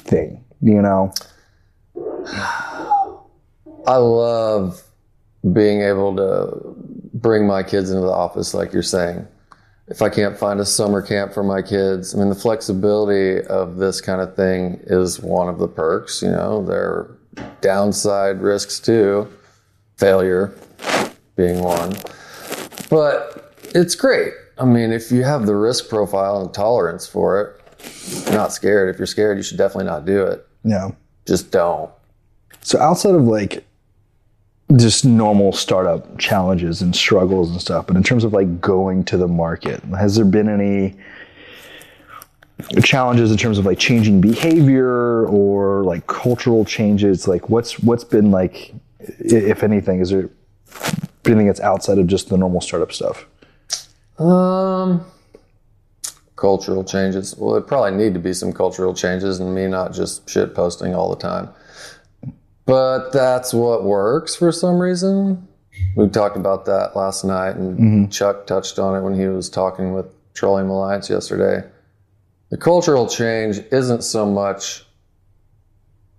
thing. 0.00 0.44
You 0.60 0.82
know? 0.82 1.12
I 3.86 3.96
love 3.96 4.82
being 5.52 5.82
able 5.82 6.14
to 6.16 6.74
bring 7.14 7.46
my 7.46 7.62
kids 7.62 7.90
into 7.90 8.02
the 8.02 8.12
office, 8.12 8.54
like 8.54 8.72
you're 8.72 8.82
saying. 8.82 9.26
If 9.88 10.00
I 10.00 10.08
can't 10.08 10.38
find 10.38 10.60
a 10.60 10.64
summer 10.64 11.02
camp 11.02 11.34
for 11.34 11.42
my 11.42 11.60
kids, 11.60 12.14
I 12.14 12.18
mean, 12.18 12.28
the 12.28 12.34
flexibility 12.34 13.44
of 13.46 13.76
this 13.76 14.00
kind 14.00 14.20
of 14.20 14.36
thing 14.36 14.80
is 14.84 15.20
one 15.20 15.48
of 15.48 15.58
the 15.58 15.66
perks. 15.68 16.22
You 16.22 16.30
know, 16.30 16.64
there 16.64 16.80
are 16.80 17.18
downside 17.60 18.40
risks 18.40 18.78
too, 18.78 19.28
failure 19.96 20.54
being 21.36 21.60
one. 21.62 21.94
But 22.88 23.54
it's 23.74 23.94
great. 23.94 24.32
I 24.58 24.64
mean, 24.64 24.92
if 24.92 25.10
you 25.10 25.24
have 25.24 25.46
the 25.46 25.56
risk 25.56 25.88
profile 25.88 26.40
and 26.40 26.54
tolerance 26.54 27.06
for 27.06 27.40
it, 27.40 27.61
not 28.30 28.52
scared. 28.52 28.94
If 28.94 28.98
you're 28.98 29.06
scared, 29.06 29.36
you 29.36 29.42
should 29.42 29.58
definitely 29.58 29.86
not 29.86 30.04
do 30.04 30.24
it. 30.24 30.46
No. 30.64 30.96
just 31.26 31.50
don't. 31.50 31.90
So 32.60 32.80
outside 32.80 33.14
of 33.14 33.24
like 33.24 33.64
just 34.76 35.04
normal 35.04 35.52
startup 35.52 36.18
challenges 36.18 36.80
and 36.80 36.94
struggles 36.94 37.50
and 37.50 37.60
stuff, 37.60 37.86
but 37.86 37.96
in 37.96 38.02
terms 38.02 38.24
of 38.24 38.32
like 38.32 38.60
going 38.60 39.04
to 39.04 39.16
the 39.16 39.28
market, 39.28 39.82
has 39.98 40.16
there 40.16 40.24
been 40.24 40.48
any 40.48 40.96
challenges 42.82 43.30
in 43.30 43.36
terms 43.36 43.58
of 43.58 43.66
like 43.66 43.78
changing 43.78 44.20
behavior 44.20 45.26
or 45.26 45.84
like 45.84 46.06
cultural 46.06 46.64
changes? 46.64 47.26
Like 47.26 47.48
what's 47.48 47.78
what's 47.80 48.04
been 48.04 48.30
like, 48.30 48.72
if 49.00 49.62
anything, 49.62 50.00
is 50.00 50.10
there 50.10 50.30
anything 51.26 51.46
that's 51.46 51.60
outside 51.60 51.98
of 51.98 52.06
just 52.06 52.28
the 52.28 52.36
normal 52.36 52.60
startup 52.60 52.92
stuff? 52.92 53.26
Um, 54.18 55.04
cultural 56.42 56.82
changes. 56.82 57.36
Well, 57.38 57.52
there 57.52 57.62
probably 57.62 57.92
need 57.92 58.14
to 58.14 58.20
be 58.20 58.34
some 58.34 58.52
cultural 58.52 58.92
changes, 58.94 59.38
and 59.38 59.54
me 59.54 59.68
not 59.68 59.94
just 59.94 60.28
shit 60.28 60.56
posting 60.56 60.92
all 60.92 61.08
the 61.08 61.22
time. 61.22 61.48
But 62.66 63.12
that's 63.12 63.54
what 63.54 63.84
works 63.84 64.34
for 64.34 64.50
some 64.50 64.80
reason. 64.80 65.46
We 65.96 66.08
talked 66.08 66.36
about 66.36 66.64
that 66.64 66.96
last 66.96 67.24
night, 67.24 67.54
and 67.54 67.78
mm-hmm. 67.78 68.08
Chuck 68.08 68.46
touched 68.48 68.80
on 68.80 68.96
it 68.96 69.02
when 69.02 69.14
he 69.14 69.26
was 69.26 69.48
talking 69.48 69.94
with 69.94 70.06
Petroleum 70.32 70.68
Alliance 70.68 71.08
yesterday. 71.08 71.66
The 72.50 72.56
cultural 72.56 73.08
change 73.08 73.60
isn't 73.70 74.02
so 74.02 74.26
much 74.26 74.84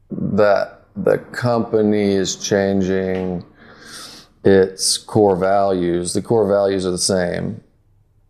that 0.09 0.85
the 0.95 1.17
company 1.17 2.13
is 2.13 2.37
changing 2.37 3.45
its 4.45 4.97
core 4.97 5.35
values. 5.35 6.13
The 6.13 6.21
core 6.21 6.47
values 6.47 6.85
are 6.85 6.91
the 6.91 6.97
same. 6.97 7.62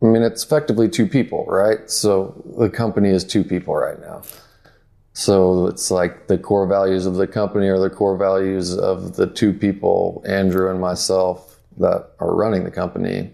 I 0.04 0.08
mean, 0.08 0.22
it's 0.22 0.44
effectively 0.44 0.90
two 0.90 1.08
people, 1.08 1.46
right? 1.46 1.90
So 1.90 2.44
the 2.58 2.70
company 2.70 3.10
is 3.10 3.24
two 3.24 3.44
people 3.44 3.74
right 3.76 4.00
now. 4.02 4.22
So 5.14 5.68
it's 5.68 5.92
like 5.92 6.28
the 6.28 6.38
core 6.38 6.68
values 6.68 7.06
of 7.06 7.16
the 7.16 7.28
company 7.28 7.68
are 7.68 7.80
the 7.80 7.90
core 7.90 8.18
values 8.18 8.78
of 8.78 9.16
the 9.16 9.28
two 9.28 9.54
people, 9.54 10.22
Andrew 10.28 10.70
and 10.70 10.82
myself, 10.82 11.60
that 11.78 12.10
are 12.20 12.36
running 12.36 12.64
the 12.64 12.72
company. 12.72 13.32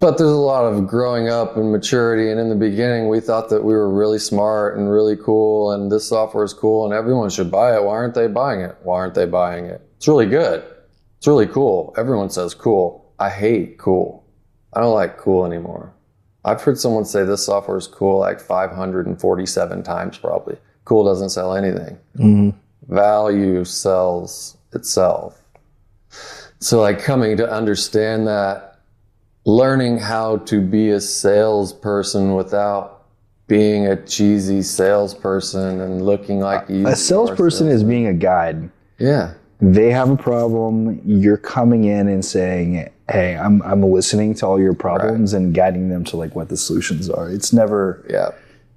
But 0.00 0.18
there's 0.18 0.30
a 0.30 0.34
lot 0.34 0.64
of 0.64 0.86
growing 0.88 1.28
up 1.28 1.56
and 1.56 1.70
maturity. 1.70 2.30
And 2.30 2.40
in 2.40 2.48
the 2.48 2.56
beginning, 2.56 3.08
we 3.08 3.20
thought 3.20 3.48
that 3.50 3.62
we 3.62 3.74
were 3.74 3.88
really 3.88 4.18
smart 4.18 4.76
and 4.76 4.90
really 4.90 5.16
cool, 5.16 5.70
and 5.70 5.92
this 5.92 6.08
software 6.08 6.44
is 6.44 6.52
cool, 6.52 6.84
and 6.84 6.92
everyone 6.92 7.30
should 7.30 7.50
buy 7.50 7.76
it. 7.76 7.84
Why 7.84 7.92
aren't 7.92 8.14
they 8.14 8.26
buying 8.26 8.60
it? 8.60 8.76
Why 8.82 8.96
aren't 8.96 9.14
they 9.14 9.26
buying 9.26 9.66
it? 9.66 9.80
It's 9.98 10.08
really 10.08 10.26
good. 10.26 10.64
It's 11.18 11.28
really 11.28 11.46
cool. 11.46 11.94
Everyone 11.96 12.28
says 12.28 12.54
cool. 12.54 13.12
I 13.18 13.30
hate 13.30 13.78
cool. 13.78 14.23
I 14.74 14.80
don't 14.80 14.94
like 14.94 15.16
cool 15.16 15.46
anymore. 15.46 15.92
I've 16.44 16.60
heard 16.60 16.78
someone 16.78 17.04
say 17.04 17.24
this 17.24 17.46
software 17.46 17.78
is 17.78 17.86
cool 17.86 18.18
like 18.18 18.40
547 18.40 19.82
times 19.82 20.18
probably. 20.18 20.58
Cool 20.84 21.04
doesn't 21.04 21.30
sell 21.30 21.54
anything. 21.54 21.98
Mm-hmm. 22.18 22.94
Value 22.94 23.64
sells 23.64 24.58
itself. 24.74 25.40
So, 26.58 26.80
like, 26.80 26.98
coming 26.98 27.36
to 27.38 27.50
understand 27.50 28.26
that, 28.26 28.78
learning 29.44 29.98
how 29.98 30.38
to 30.38 30.60
be 30.60 30.90
a 30.90 31.00
salesperson 31.00 32.34
without 32.34 33.04
being 33.46 33.86
a 33.86 33.96
cheesy 34.04 34.62
salesperson 34.62 35.80
and 35.80 36.04
looking 36.04 36.40
like 36.40 36.68
you. 36.68 36.86
A 36.86 36.96
salesperson 36.96 37.68
is 37.68 37.84
being 37.84 38.06
a 38.06 38.14
guide. 38.14 38.70
Yeah. 38.98 39.34
They 39.60 39.90
have 39.90 40.10
a 40.10 40.16
problem. 40.16 41.00
You're 41.04 41.36
coming 41.36 41.84
in 41.84 42.08
and 42.08 42.24
saying, 42.24 42.88
"Hey, 43.08 43.36
I'm 43.36 43.62
I'm 43.62 43.82
listening 43.82 44.34
to 44.34 44.46
all 44.46 44.60
your 44.60 44.74
problems 44.74 45.32
and 45.32 45.54
guiding 45.54 45.88
them 45.88 46.04
to 46.04 46.16
like 46.16 46.34
what 46.34 46.48
the 46.48 46.56
solutions 46.56 47.08
are." 47.10 47.28
It's 47.30 47.52
never 47.52 48.04
Yeah. 48.10 48.30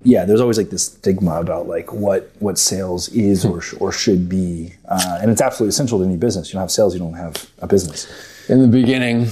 yeah, 0.03 0.25
there's 0.25 0.41
always 0.41 0.57
like 0.57 0.69
this 0.69 0.83
stigma 0.85 1.39
about 1.39 1.67
like 1.67 1.93
what 1.93 2.31
what 2.39 2.57
sales 2.57 3.09
is 3.09 3.45
or 3.45 3.61
sh- 3.61 3.75
or 3.79 3.91
should 3.91 4.27
be, 4.29 4.73
uh, 4.87 5.19
and 5.21 5.31
it's 5.31 5.41
absolutely 5.41 5.69
essential 5.69 5.99
to 5.99 6.05
any 6.05 6.17
business. 6.17 6.49
You 6.49 6.53
don't 6.53 6.61
have 6.61 6.71
sales, 6.71 6.93
you 6.93 6.99
don't 6.99 7.13
have 7.13 7.49
a 7.59 7.67
business. 7.67 8.07
in 8.49 8.61
the 8.61 8.67
beginning, 8.67 9.27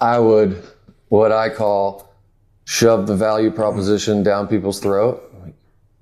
I 0.00 0.18
would 0.18 0.62
what 1.08 1.32
I 1.32 1.48
call 1.48 2.12
shove 2.64 3.06
the 3.06 3.16
value 3.16 3.50
proposition 3.50 4.22
down 4.22 4.46
people's 4.46 4.78
throat. 4.80 5.22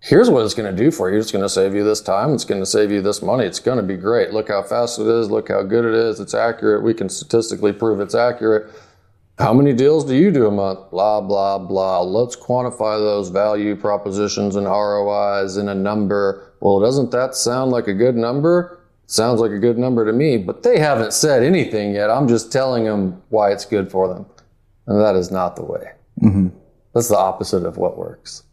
Here's 0.06 0.30
what 0.30 0.44
it's 0.44 0.54
going 0.54 0.72
to 0.72 0.84
do 0.84 0.92
for 0.92 1.10
you. 1.10 1.18
It's 1.18 1.32
going 1.32 1.42
to 1.42 1.48
save 1.48 1.74
you 1.74 1.82
this 1.82 2.00
time. 2.00 2.32
It's 2.32 2.44
going 2.44 2.62
to 2.62 2.66
save 2.66 2.92
you 2.92 3.02
this 3.02 3.22
money. 3.22 3.44
It's 3.44 3.58
going 3.58 3.78
to 3.78 3.82
be 3.82 3.96
great. 3.96 4.30
Look 4.30 4.46
how 4.46 4.62
fast 4.62 5.00
it 5.00 5.06
is. 5.08 5.32
Look 5.32 5.48
how 5.48 5.64
good 5.64 5.84
it 5.84 5.94
is. 5.94 6.20
It's 6.20 6.32
accurate. 6.32 6.84
We 6.84 6.94
can 6.94 7.08
statistically 7.08 7.72
prove 7.72 7.98
it's 7.98 8.14
accurate. 8.14 8.72
How 9.36 9.52
many 9.52 9.72
deals 9.72 10.04
do 10.04 10.14
you 10.14 10.30
do 10.30 10.46
a 10.46 10.50
month? 10.52 10.92
Blah, 10.92 11.22
blah, 11.22 11.58
blah. 11.58 12.02
Let's 12.02 12.36
quantify 12.36 12.98
those 12.98 13.30
value 13.30 13.74
propositions 13.74 14.54
and 14.54 14.68
ROIs 14.68 15.56
in 15.56 15.68
a 15.68 15.74
number. 15.74 16.52
Well, 16.60 16.78
doesn't 16.78 17.10
that 17.10 17.34
sound 17.34 17.72
like 17.72 17.88
a 17.88 17.92
good 17.92 18.14
number? 18.14 18.78
Sounds 19.06 19.40
like 19.40 19.50
a 19.50 19.58
good 19.58 19.76
number 19.76 20.06
to 20.06 20.12
me, 20.12 20.36
but 20.36 20.62
they 20.62 20.78
haven't 20.78 21.14
said 21.14 21.42
anything 21.42 21.94
yet. 21.94 22.10
I'm 22.10 22.28
just 22.28 22.52
telling 22.52 22.84
them 22.84 23.20
why 23.30 23.50
it's 23.50 23.64
good 23.64 23.90
for 23.90 24.06
them. 24.06 24.24
And 24.86 25.00
that 25.00 25.16
is 25.16 25.32
not 25.32 25.56
the 25.56 25.64
way. 25.64 25.90
Mm-hmm. 26.22 26.48
That's 26.94 27.08
the 27.08 27.18
opposite 27.18 27.66
of 27.66 27.76
what 27.76 27.98
works. 27.98 28.44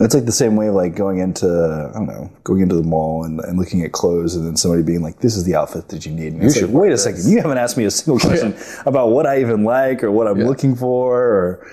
It's 0.00 0.14
like 0.14 0.24
the 0.24 0.32
same 0.32 0.56
way 0.56 0.68
of 0.68 0.74
like 0.74 0.96
going 0.96 1.18
into 1.18 1.46
I 1.46 1.98
don't 1.98 2.06
know, 2.06 2.30
going 2.42 2.62
into 2.62 2.74
the 2.74 2.82
mall 2.82 3.24
and, 3.24 3.38
and 3.40 3.58
looking 3.58 3.82
at 3.82 3.92
clothes, 3.92 4.34
and 4.34 4.46
then 4.46 4.56
somebody 4.56 4.82
being 4.82 5.02
like, 5.02 5.20
"This 5.20 5.36
is 5.36 5.44
the 5.44 5.54
outfit 5.54 5.88
that 5.88 6.06
you 6.06 6.12
need." 6.12 6.32
And 6.32 6.42
it's 6.42 6.54
should 6.54 6.70
like, 6.70 6.72
wait 6.72 6.86
a 6.86 6.90
wear 6.90 6.96
second, 6.96 7.30
you 7.30 7.40
haven't 7.40 7.58
asked 7.58 7.76
me 7.76 7.84
a 7.84 7.90
single 7.90 8.18
question 8.26 8.56
about 8.86 9.10
what 9.10 9.26
I 9.26 9.40
even 9.40 9.62
like 9.62 10.02
or 10.02 10.10
what 10.10 10.26
I'm 10.26 10.40
looking 10.40 10.74
for 10.74 11.22
or 11.22 11.70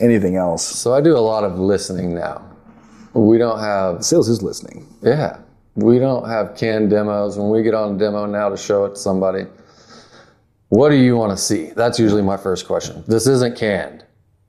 anything 0.00 0.36
else. 0.36 0.64
So 0.64 0.92
I 0.92 1.00
do 1.00 1.16
a 1.16 1.18
lot 1.18 1.44
of 1.44 1.58
listening 1.58 2.14
now. 2.14 2.44
We 3.14 3.38
don't 3.38 3.60
have 3.60 4.04
Sales 4.04 4.28
is 4.28 4.42
listening. 4.42 4.86
Yeah. 5.02 5.38
We 5.74 6.00
don't 6.00 6.28
have 6.28 6.56
canned 6.56 6.90
demos. 6.90 7.38
When 7.38 7.50
we 7.50 7.62
get 7.62 7.74
on 7.74 7.94
a 7.94 7.98
demo 7.98 8.26
now 8.26 8.48
to 8.48 8.56
show 8.56 8.86
it 8.86 8.90
to 8.90 8.96
somebody, 8.96 9.46
what 10.68 10.90
do 10.90 10.96
you 10.96 11.16
want 11.16 11.30
to 11.30 11.36
see? 11.36 11.70
That's 11.70 11.98
usually 11.98 12.22
my 12.22 12.36
first 12.36 12.66
question. 12.66 13.04
This 13.06 13.26
isn't 13.26 13.56
canned. 13.56 14.04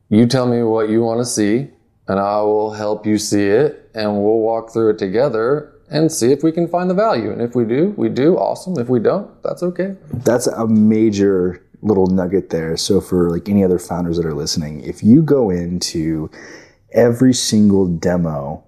You 0.09 0.25
tell 0.25 0.47
me 0.47 0.63
what 0.63 0.89
you 0.89 1.01
want 1.01 1.19
to 1.19 1.25
see, 1.25 1.69
and 2.09 2.19
I 2.19 2.41
will 2.41 2.71
help 2.71 3.05
you 3.05 3.19
see 3.19 3.45
it, 3.45 3.89
and 3.93 4.11
we'll 4.11 4.39
walk 4.39 4.73
through 4.73 4.89
it 4.89 4.97
together 4.97 5.71
and 5.91 6.11
see 6.11 6.31
if 6.31 6.43
we 6.43 6.51
can 6.51 6.67
find 6.67 6.89
the 6.89 6.95
value. 6.95 7.31
And 7.31 7.39
if 7.39 7.55
we 7.55 7.65
do, 7.65 7.93
we 7.97 8.09
do. 8.09 8.35
Awesome. 8.35 8.77
If 8.79 8.89
we 8.89 8.99
don't, 8.99 9.31
that's 9.43 9.61
okay. 9.61 9.95
That's 10.11 10.47
a 10.47 10.67
major 10.67 11.63
little 11.81 12.07
nugget 12.07 12.49
there. 12.49 12.75
So 12.77 12.99
for 12.99 13.29
like 13.29 13.47
any 13.47 13.63
other 13.63 13.79
founders 13.79 14.17
that 14.17 14.25
are 14.25 14.33
listening, 14.33 14.81
if 14.81 15.03
you 15.03 15.21
go 15.21 15.51
into 15.51 16.31
every 16.93 17.33
single 17.33 17.85
demo 17.87 18.63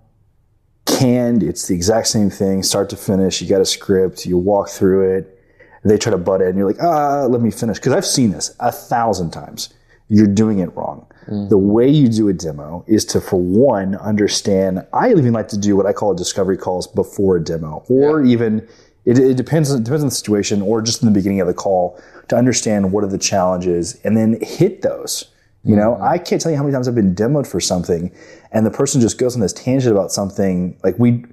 canned, 0.86 1.42
it's 1.42 1.68
the 1.68 1.74
exact 1.74 2.08
same 2.08 2.30
thing, 2.30 2.62
start 2.62 2.90
to 2.92 2.96
finish. 2.96 3.42
You 3.42 3.50
got 3.50 3.62
a 3.62 3.66
script, 3.66 4.26
you 4.26 4.38
walk 4.38 4.70
through 4.70 5.18
it. 5.18 5.40
They 5.84 5.98
try 5.98 6.12
to 6.12 6.18
butt 6.18 6.42
in, 6.42 6.58
you're 6.58 6.68
like, 6.68 6.82
ah, 6.82 7.26
let 7.26 7.42
me 7.42 7.50
finish. 7.50 7.78
Because 7.78 7.94
I've 7.94 8.06
seen 8.06 8.30
this 8.30 8.56
a 8.60 8.72
thousand 8.72 9.32
times. 9.32 9.74
You're 10.12 10.28
doing 10.28 10.60
it 10.60 10.76
wrong. 10.76 11.08
Mm. 11.28 11.48
The 11.48 11.58
way 11.58 11.90
you 11.90 12.10
do 12.10 12.28
a 12.28 12.34
demo 12.34 12.84
is 12.86 13.06
to, 13.06 13.22
for 13.22 13.40
one, 13.40 13.96
understand. 13.96 14.86
I 14.92 15.10
even 15.10 15.32
like 15.32 15.48
to 15.48 15.58
do 15.58 15.78
what 15.78 15.86
I 15.86 15.94
call 15.94 16.14
discovery 16.14 16.58
calls 16.58 16.86
before 16.86 17.38
a 17.38 17.44
demo, 17.44 17.82
or 17.88 18.22
even 18.22 18.68
it, 19.06 19.18
it 19.18 19.38
depends. 19.38 19.72
It 19.72 19.86
depends 19.86 20.04
on 20.04 20.10
the 20.10 20.16
situation, 20.16 20.62
or 20.62 20.82
just 20.82 21.02
in 21.02 21.06
the 21.06 21.14
beginning 21.14 21.40
of 21.40 21.48
the 21.48 21.54
call 21.54 21.98
to 22.28 22.36
understand 22.36 22.92
what 22.92 23.06
are 23.06 23.08
the 23.08 23.18
challenges, 23.18 24.02
and 24.04 24.18
then 24.18 24.38
hit 24.42 24.82
those. 24.82 25.32
You 25.64 25.78
know, 25.78 25.94
mm-hmm. 25.94 26.04
I 26.04 26.18
can't 26.18 26.42
tell 26.42 26.52
you 26.52 26.58
how 26.58 26.64
many 26.64 26.74
times 26.74 26.90
I've 26.90 26.96
been 26.96 27.16
demoed 27.16 27.48
for 27.48 27.62
something, 27.62 28.12
and 28.52 28.66
the 28.66 28.72
person 28.72 29.00
just 29.00 29.18
goes 29.18 29.36
on 29.36 29.40
this 29.40 29.54
tangent 29.54 29.96
about 29.96 30.12
something. 30.12 30.78
Like 30.84 31.00
we, 31.00 31.24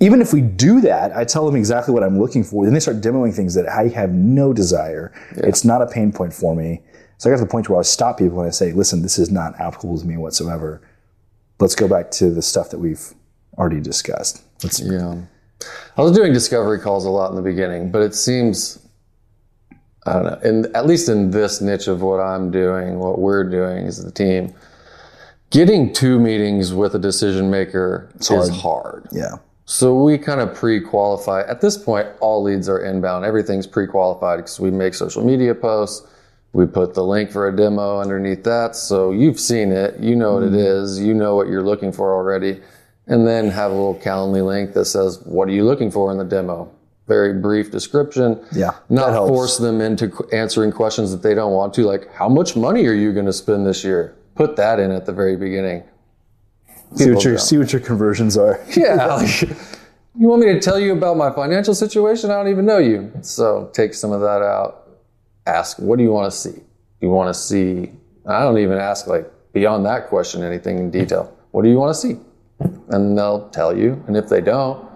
even 0.00 0.20
if 0.20 0.32
we 0.32 0.40
do 0.40 0.80
that, 0.80 1.14
I 1.16 1.24
tell 1.24 1.46
them 1.46 1.54
exactly 1.54 1.94
what 1.94 2.02
I'm 2.02 2.18
looking 2.18 2.42
for. 2.42 2.64
Then 2.64 2.74
they 2.74 2.80
start 2.80 3.00
demoing 3.00 3.32
things 3.32 3.54
that 3.54 3.68
I 3.68 3.86
have 3.88 4.10
no 4.10 4.52
desire. 4.52 5.12
It's 5.36 5.64
not 5.64 5.82
a 5.82 5.86
pain 5.86 6.10
point 6.10 6.32
for 6.32 6.56
me. 6.56 6.80
So 7.22 7.30
I 7.30 7.34
got 7.34 7.38
to 7.38 7.44
the 7.44 7.50
point 7.52 7.68
where 7.68 7.78
I 7.78 7.82
stop 7.82 8.18
people 8.18 8.40
and 8.40 8.48
I 8.48 8.50
say, 8.50 8.72
"Listen, 8.72 9.00
this 9.00 9.16
is 9.16 9.30
not 9.30 9.54
applicable 9.60 9.96
to 9.96 10.04
me 10.04 10.16
whatsoever. 10.16 10.80
Let's 11.60 11.76
go 11.76 11.86
back 11.86 12.10
to 12.12 12.30
the 12.30 12.42
stuff 12.42 12.70
that 12.70 12.80
we've 12.80 13.14
already 13.56 13.80
discussed." 13.80 14.42
Let's, 14.64 14.80
Yeah. 14.80 15.14
I 15.96 16.02
was 16.02 16.10
doing 16.10 16.32
discovery 16.32 16.80
calls 16.80 17.04
a 17.04 17.10
lot 17.10 17.30
in 17.30 17.36
the 17.36 17.42
beginning, 17.42 17.92
but 17.92 18.02
it 18.02 18.16
seems, 18.16 18.80
I 20.04 20.14
don't 20.14 20.24
know, 20.24 20.38
in, 20.42 20.74
at 20.74 20.84
least 20.86 21.08
in 21.08 21.30
this 21.30 21.60
niche 21.60 21.86
of 21.86 22.02
what 22.02 22.18
I'm 22.18 22.50
doing, 22.50 22.98
what 22.98 23.20
we're 23.20 23.48
doing 23.48 23.86
as 23.86 24.02
the 24.02 24.10
team, 24.10 24.52
getting 25.50 25.92
two 25.92 26.18
meetings 26.18 26.74
with 26.74 26.96
a 26.96 26.98
decision 26.98 27.52
maker 27.52 28.10
is 28.18 28.48
hard. 28.48 29.06
yeah, 29.12 29.36
So 29.64 29.94
we 29.94 30.18
kind 30.18 30.40
of 30.40 30.56
pre-qualify. 30.56 31.42
At 31.42 31.60
this 31.60 31.78
point, 31.78 32.08
all 32.18 32.42
leads 32.42 32.68
are 32.68 32.80
inbound. 32.80 33.24
Everything's 33.24 33.68
pre-qualified 33.68 34.38
because 34.38 34.58
we 34.58 34.72
make 34.72 34.94
social 34.94 35.24
media 35.24 35.54
posts. 35.54 36.08
We 36.52 36.66
put 36.66 36.94
the 36.94 37.02
link 37.02 37.30
for 37.30 37.48
a 37.48 37.56
demo 37.56 37.98
underneath 37.98 38.44
that. 38.44 38.76
So 38.76 39.10
you've 39.10 39.40
seen 39.40 39.72
it. 39.72 39.98
You 39.98 40.16
know 40.16 40.34
what 40.34 40.42
it 40.42 40.52
mm-hmm. 40.52 40.84
is. 40.84 41.00
You 41.00 41.14
know 41.14 41.34
what 41.34 41.48
you're 41.48 41.62
looking 41.62 41.92
for 41.92 42.14
already. 42.14 42.60
And 43.06 43.26
then 43.26 43.50
have 43.50 43.70
a 43.70 43.74
little 43.74 43.94
Calendly 43.96 44.44
link 44.44 44.74
that 44.74 44.84
says, 44.84 45.20
what 45.24 45.48
are 45.48 45.52
you 45.52 45.64
looking 45.64 45.90
for 45.90 46.12
in 46.12 46.18
the 46.18 46.24
demo? 46.24 46.70
Very 47.08 47.40
brief 47.40 47.70
description. 47.70 48.44
Yeah, 48.52 48.70
Not 48.88 49.14
force 49.26 49.58
them 49.58 49.80
into 49.80 50.12
answering 50.32 50.72
questions 50.72 51.10
that 51.10 51.22
they 51.22 51.34
don't 51.34 51.52
want 51.52 51.74
to. 51.74 51.82
Like, 51.82 52.12
how 52.14 52.28
much 52.28 52.54
money 52.54 52.86
are 52.86 52.94
you 52.94 53.12
going 53.12 53.26
to 53.26 53.32
spend 53.32 53.66
this 53.66 53.82
year? 53.82 54.14
Put 54.34 54.56
that 54.56 54.78
in 54.78 54.92
at 54.92 55.04
the 55.04 55.12
very 55.12 55.36
beginning. 55.36 55.82
see 56.94 57.10
what 57.10 57.24
your 57.24 57.38
see 57.38 57.58
what 57.58 57.72
your 57.72 57.80
conversions 57.80 58.36
are. 58.36 58.64
Yeah. 58.76 59.06
like, 59.06 59.40
you 60.14 60.28
want 60.28 60.42
me 60.42 60.52
to 60.52 60.60
tell 60.60 60.78
you 60.78 60.92
about 60.92 61.16
my 61.16 61.32
financial 61.32 61.74
situation? 61.74 62.30
I 62.30 62.34
don't 62.34 62.48
even 62.48 62.66
know 62.66 62.78
you. 62.78 63.10
So 63.22 63.70
take 63.72 63.94
some 63.94 64.12
of 64.12 64.20
that 64.20 64.42
out. 64.42 64.81
Ask, 65.46 65.78
what 65.78 65.96
do 65.98 66.04
you 66.04 66.12
want 66.12 66.30
to 66.32 66.36
see? 66.36 66.60
You 67.00 67.10
want 67.10 67.34
to 67.34 67.38
see, 67.38 67.90
I 68.26 68.40
don't 68.42 68.58
even 68.58 68.78
ask 68.78 69.06
like 69.06 69.30
beyond 69.52 69.84
that 69.86 70.08
question 70.08 70.42
anything 70.42 70.78
in 70.78 70.90
detail. 70.90 71.36
What 71.50 71.62
do 71.62 71.68
you 71.68 71.76
want 71.78 71.94
to 71.94 72.00
see? 72.00 72.16
And 72.88 73.18
they'll 73.18 73.48
tell 73.50 73.76
you. 73.76 74.02
And 74.06 74.16
if 74.16 74.28
they 74.28 74.40
don't, 74.40 74.86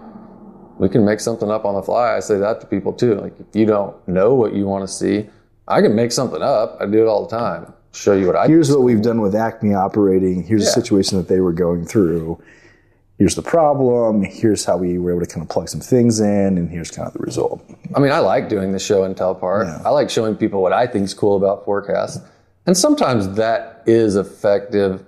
we 0.77 0.87
can 0.87 1.03
make 1.03 1.19
something 1.19 1.49
up 1.51 1.65
on 1.65 1.75
the 1.75 1.81
fly. 1.83 2.15
I 2.15 2.19
say 2.21 2.37
that 2.37 2.61
to 2.61 2.67
people 2.67 2.93
too. 2.93 3.15
Like 3.15 3.33
if 3.39 3.55
you 3.55 3.65
don't 3.65 3.95
know 4.07 4.35
what 4.35 4.53
you 4.53 4.65
want 4.65 4.87
to 4.87 4.93
see, 4.93 5.27
I 5.67 5.81
can 5.81 5.95
make 5.95 6.11
something 6.11 6.41
up. 6.41 6.77
I 6.79 6.85
do 6.85 7.01
it 7.03 7.07
all 7.07 7.25
the 7.27 7.35
time. 7.37 7.73
Show 7.93 8.13
you 8.13 8.27
what 8.27 8.35
I 8.35 8.47
Here's 8.47 8.71
what 8.71 8.83
we've 8.83 9.01
done 9.01 9.21
with 9.21 9.35
Acme 9.35 9.73
operating. 9.73 10.43
Here's 10.43 10.65
Yeah. 10.65 10.71
situation 10.71 11.17
that 11.17 11.27
they 11.27 11.41
were 11.41 11.51
going 11.51 11.83
through. 11.85 12.39
Here's 13.17 13.33
the 13.33 13.41
problem. 13.41 14.23
Here's 14.23 14.63
how 14.63 14.77
we 14.77 14.99
were 14.99 15.11
able 15.11 15.25
to 15.25 15.27
kind 15.27 15.41
of 15.41 15.49
plug 15.49 15.69
some 15.69 15.81
things 15.81 16.19
in, 16.19 16.57
and 16.57 16.69
here's 16.69 16.91
kind 16.91 17.07
of 17.07 17.13
the 17.13 17.19
result. 17.19 17.63
I 17.95 17.99
mean, 17.99 18.11
I 18.11 18.19
like 18.19 18.47
doing 18.47 18.73
the 18.73 18.79
show 18.79 19.03
and 19.03 19.17
tell 19.17 19.33
part. 19.33 19.67
Yeah. 19.67 19.81
I 19.83 19.89
like 19.89 20.09
showing 20.09 20.35
people 20.35 20.61
what 20.61 20.71
I 20.71 20.85
think 20.85 21.05
is 21.05 21.15
cool 21.15 21.35
about 21.35 21.65
forecasts. 21.65 22.19
And 22.67 22.77
sometimes 22.77 23.35
that 23.35 23.81
is 23.87 24.15
effective 24.15 25.03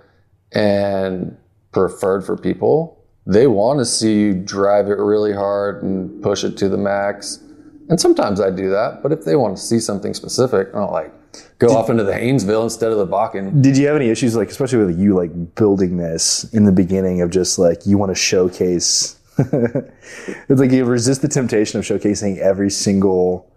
and 0.54 1.38
preferred 1.72 2.26
for 2.26 2.36
people. 2.36 2.98
They 3.28 3.46
want 3.46 3.78
to 3.78 3.86
see 3.86 4.20
you 4.20 4.34
drive 4.34 4.88
it 4.88 4.98
really 4.98 5.34
hard 5.34 5.84
and 5.84 6.24
push 6.24 6.44
it 6.44 6.58
to 6.58 6.70
the 6.70 6.78
max. 6.78 7.44
And 7.90 8.02
sometimes 8.02 8.42
I 8.42 8.50
do 8.50 8.72
that. 8.72 9.04
But 9.04 9.12
if 9.12 9.24
they 9.24 9.36
want 9.36 9.58
to 9.58 9.62
see 9.62 9.80
something 9.80 10.16
specific, 10.16 10.70
I 10.74 10.80
don't 10.80 10.92
like 10.92 11.14
go 11.60 11.76
off 11.76 11.90
into 11.90 12.04
the 12.04 12.14
Haynesville 12.14 12.64
instead 12.64 12.92
of 12.92 12.98
the 12.98 13.08
Bakken. 13.08 13.62
Did 13.62 13.78
you 13.78 13.88
have 13.88 13.96
any 13.96 14.10
issues, 14.10 14.36
like 14.36 14.50
especially 14.50 14.86
with 14.86 15.00
you, 15.00 15.16
like 15.16 15.56
building 15.56 15.98
this 15.98 16.46
in 16.54 16.66
the 16.66 16.72
beginning 16.72 17.22
of 17.22 17.30
just 17.30 17.60
like 17.60 17.86
you 17.86 17.98
want 17.98 18.10
to 18.12 18.16
showcase? 18.16 19.20
it's 19.38 20.60
like 20.60 20.72
you 20.72 20.86
resist 20.86 21.22
the 21.22 21.28
temptation 21.28 21.80
of 21.80 21.86
showcasing 21.86 22.38
every 22.40 22.70
single 22.70 23.50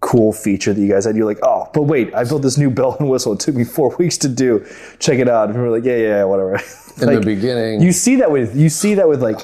cool 0.00 0.32
feature 0.32 0.72
that 0.72 0.80
you 0.80 0.88
guys 0.88 1.04
had. 1.04 1.16
You're 1.16 1.26
like, 1.26 1.40
oh, 1.42 1.68
but 1.74 1.82
wait, 1.82 2.14
I 2.14 2.24
built 2.24 2.42
this 2.42 2.56
new 2.58 2.70
bell 2.70 2.96
and 3.00 3.08
whistle. 3.08 3.32
It 3.32 3.40
took 3.40 3.54
me 3.54 3.64
four 3.64 3.94
weeks 3.98 4.16
to 4.18 4.28
do. 4.28 4.64
Check 4.98 5.18
it 5.18 5.28
out. 5.28 5.50
And 5.50 5.58
we're 5.58 5.70
like, 5.70 5.84
yeah, 5.84 5.96
yeah, 5.96 6.08
yeah, 6.08 6.24
whatever. 6.24 6.54
In 7.00 7.06
Like, 7.08 7.20
the 7.20 7.26
beginning, 7.26 7.82
you 7.82 7.92
see 7.92 8.16
that 8.16 8.30
with 8.30 8.56
you 8.56 8.70
see 8.70 8.94
that 8.94 9.06
with 9.08 9.22
like 9.22 9.40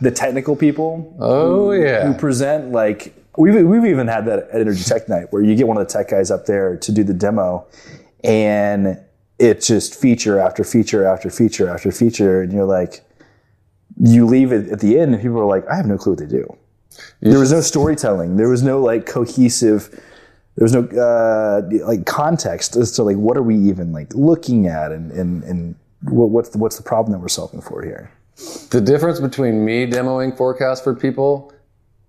the 0.00 0.10
technical 0.10 0.56
people 0.56 1.14
oh 1.20 1.70
who 1.70 1.82
yeah, 1.82 2.12
present 2.14 2.72
like 2.72 3.14
we've 3.36 3.66
we've 3.66 3.84
even 3.84 4.06
had 4.06 4.26
that 4.26 4.50
at 4.50 4.60
Energy 4.60 4.84
Tech 4.84 5.08
Night 5.08 5.32
where 5.32 5.42
you 5.42 5.54
get 5.54 5.66
one 5.66 5.76
of 5.76 5.86
the 5.86 5.92
tech 5.92 6.10
guys 6.10 6.30
up 6.30 6.46
there 6.46 6.76
to 6.76 6.92
do 6.92 7.04
the 7.04 7.14
demo, 7.14 7.66
and 8.24 8.98
it's 9.38 9.66
just 9.66 9.94
feature 9.94 10.38
after 10.38 10.64
feature 10.64 11.06
after 11.06 11.30
feature 11.30 11.68
after 11.68 11.90
feature, 11.90 12.42
and 12.42 12.52
you're 12.52 12.64
like, 12.64 13.02
you 13.98 14.26
leave 14.26 14.52
it 14.52 14.68
at 14.68 14.80
the 14.80 14.98
end, 14.98 15.14
and 15.14 15.22
people 15.22 15.38
are 15.38 15.46
like, 15.46 15.66
I 15.68 15.76
have 15.76 15.86
no 15.86 15.96
clue 15.96 16.12
what 16.12 16.20
they 16.20 16.26
do. 16.26 16.56
There 17.20 17.38
was 17.38 17.52
no 17.52 17.60
storytelling. 17.60 18.36
There 18.36 18.48
was 18.48 18.62
no 18.62 18.80
like 18.80 19.06
cohesive. 19.06 19.88
There 20.56 20.64
was 20.64 20.74
no 20.74 20.84
uh, 20.84 21.62
like 21.86 22.04
context 22.04 22.76
as 22.76 22.92
to 22.92 23.02
like 23.02 23.16
what 23.16 23.36
are 23.36 23.42
we 23.42 23.56
even 23.56 23.92
like 23.92 24.14
looking 24.14 24.66
at, 24.66 24.92
and 24.92 25.10
and 25.12 25.42
and 25.44 25.74
what, 26.02 26.30
what's 26.30 26.50
the, 26.50 26.58
what's 26.58 26.76
the 26.76 26.82
problem 26.82 27.12
that 27.12 27.18
we're 27.18 27.28
solving 27.28 27.60
for 27.60 27.82
here. 27.82 28.10
The 28.70 28.80
difference 28.80 29.20
between 29.20 29.64
me 29.64 29.86
demoing 29.86 30.36
forecasts 30.36 30.80
for 30.80 30.94
people 30.94 31.52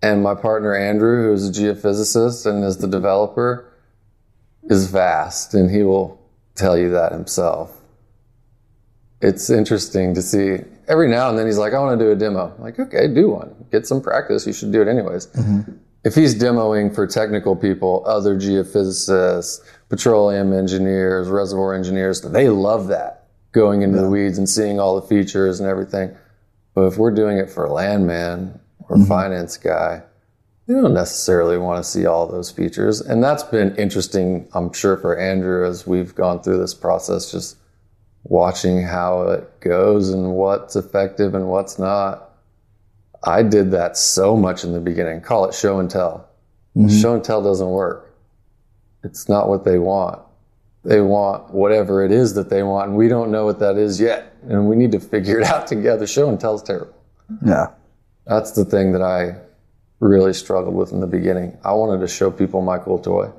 and 0.01 0.23
my 0.23 0.35
partner 0.35 0.75
Andrew, 0.75 1.23
who's 1.23 1.49
a 1.49 1.51
geophysicist 1.51 2.45
and 2.45 2.63
is 2.63 2.77
the 2.77 2.87
developer, 2.87 3.71
is 4.63 4.89
vast, 4.89 5.53
and 5.53 5.69
he 5.69 5.83
will 5.83 6.19
tell 6.55 6.77
you 6.77 6.91
that 6.91 7.11
himself. 7.11 7.77
It's 9.21 9.49
interesting 9.49 10.13
to 10.15 10.21
see. 10.21 10.59
Every 10.87 11.07
now 11.07 11.29
and 11.29 11.37
then 11.37 11.45
he's 11.45 11.57
like, 11.57 11.73
I 11.73 11.79
want 11.79 11.99
to 11.99 12.05
do 12.05 12.11
a 12.11 12.15
demo. 12.15 12.53
I'm 12.55 12.63
like, 12.63 12.79
okay, 12.79 13.07
do 13.07 13.29
one. 13.29 13.53
Get 13.71 13.85
some 13.85 14.01
practice. 14.01 14.47
You 14.47 14.53
should 14.53 14.71
do 14.71 14.81
it 14.81 14.87
anyways. 14.87 15.27
Mm-hmm. 15.27 15.73
If 16.03 16.15
he's 16.15 16.33
demoing 16.33 16.93
for 16.93 17.05
technical 17.05 17.55
people, 17.55 18.03
other 18.07 18.35
geophysicists, 18.35 19.59
petroleum 19.89 20.51
engineers, 20.51 21.27
reservoir 21.27 21.75
engineers, 21.75 22.21
they 22.21 22.49
love 22.49 22.87
that 22.87 23.27
going 23.51 23.83
into 23.83 23.99
the 23.99 24.09
weeds 24.09 24.37
and 24.37 24.49
seeing 24.49 24.79
all 24.79 24.99
the 24.99 25.07
features 25.07 25.59
and 25.59 25.69
everything. 25.69 26.15
But 26.73 26.85
if 26.85 26.97
we're 26.97 27.11
doing 27.11 27.37
it 27.37 27.49
for 27.49 27.65
a 27.65 27.73
landman 27.73 28.59
or 28.87 28.95
a 28.95 28.99
mm-hmm. 28.99 29.07
finance 29.07 29.57
guy, 29.57 30.03
they 30.67 30.73
don't 30.75 30.93
necessarily 30.93 31.57
want 31.57 31.83
to 31.83 31.89
see 31.89 32.05
all 32.05 32.27
those 32.27 32.51
features. 32.51 33.01
And 33.01 33.23
that's 33.23 33.43
been 33.43 33.75
interesting, 33.75 34.47
I'm 34.53 34.71
sure, 34.71 34.95
for 34.97 35.17
Andrew 35.17 35.67
as 35.67 35.85
we've 35.85 36.15
gone 36.15 36.41
through 36.41 36.59
this 36.59 36.73
process, 36.73 37.31
just 37.31 37.57
watching 38.23 38.81
how 38.83 39.23
it 39.23 39.59
goes 39.59 40.09
and 40.09 40.33
what's 40.33 40.75
effective 40.75 41.35
and 41.35 41.47
what's 41.47 41.77
not. 41.79 42.29
I 43.23 43.43
did 43.43 43.71
that 43.71 43.97
so 43.97 44.35
much 44.37 44.63
in 44.63 44.71
the 44.71 44.79
beginning. 44.79 45.21
Call 45.21 45.45
it 45.45 45.53
show 45.53 45.79
and 45.79 45.89
tell. 45.89 46.29
Mm-hmm. 46.75 46.99
Show 46.99 47.15
and 47.15 47.23
tell 47.23 47.43
doesn't 47.43 47.69
work. 47.69 48.15
It's 49.03 49.27
not 49.27 49.49
what 49.49 49.65
they 49.65 49.77
want. 49.77 50.21
They 50.83 51.01
want 51.01 51.53
whatever 51.53 52.03
it 52.03 52.11
is 52.11 52.33
that 52.33 52.49
they 52.49 52.63
want, 52.63 52.89
and 52.89 52.97
we 52.97 53.07
don't 53.07 53.31
know 53.31 53.45
what 53.45 53.59
that 53.59 53.77
is 53.77 53.99
yet. 53.99 54.35
And 54.43 54.67
we 54.67 54.75
need 54.75 54.91
to 54.93 54.99
figure 54.99 55.39
it 55.39 55.45
out 55.45 55.67
together. 55.75 56.07
Show 56.07 56.29
and 56.29 56.39
tell 56.39 56.55
is 56.55 56.63
terrible. 56.63 56.95
Yeah. 57.45 57.67
That's 58.25 58.51
the 58.51 58.65
thing 58.65 58.91
that 58.93 59.01
I 59.01 59.35
really 59.99 60.33
struggled 60.33 60.73
with 60.73 60.91
in 60.91 60.99
the 60.99 61.07
beginning. 61.07 61.57
I 61.63 61.73
wanted 61.73 62.01
to 62.01 62.07
show 62.07 62.31
people 62.31 62.61
my 62.61 62.79
cool 62.79 62.99
toy. 62.99 63.31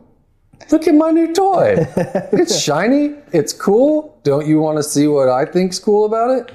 Look 0.71 0.87
at 0.87 0.95
my 0.95 1.11
new 1.11 1.33
toy. 1.35 1.87
it's 1.97 2.61
shiny. 2.61 3.17
It's 3.33 3.53
cool. 3.53 4.21
Don't 4.23 4.47
you 4.47 4.61
want 4.61 4.79
to 4.79 4.83
see 4.83 5.09
what 5.09 5.29
I 5.29 5.45
think's 5.45 5.79
cool 5.79 6.05
about 6.05 6.31
it? 6.31 6.55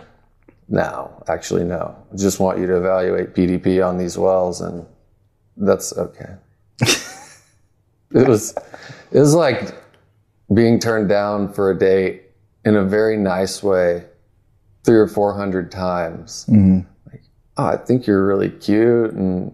No, 0.69 1.23
actually, 1.28 1.63
no. 1.63 1.95
I 2.12 2.15
just 2.15 2.39
want 2.39 2.60
you 2.60 2.67
to 2.67 2.78
evaluate 2.78 3.34
PDP 3.34 3.86
on 3.86 3.97
these 3.97 4.17
wells, 4.17 4.62
and 4.62 4.86
that's 5.58 5.97
okay. 5.97 6.36
it 6.82 8.28
was, 8.28 8.56
it 9.12 9.19
was 9.19 9.34
like 9.34 9.76
being 10.54 10.80
turned 10.80 11.10
down 11.10 11.52
for 11.54 11.72
a 11.72 11.78
date 11.78 12.24
in 12.66 12.76
a 12.76 12.84
very 12.84 13.18
nice 13.18 13.62
way, 13.64 14.06
three 14.84 14.98
or 14.98 15.08
four 15.08 15.34
hundred 15.34 15.72
times 15.72 16.46
Like, 17.12 17.22
oh, 17.58 17.66
I 17.66 17.78
think 17.78 18.08
you're 18.08 18.26
really 18.26 18.50
cute 18.50 19.12
and 19.14 19.54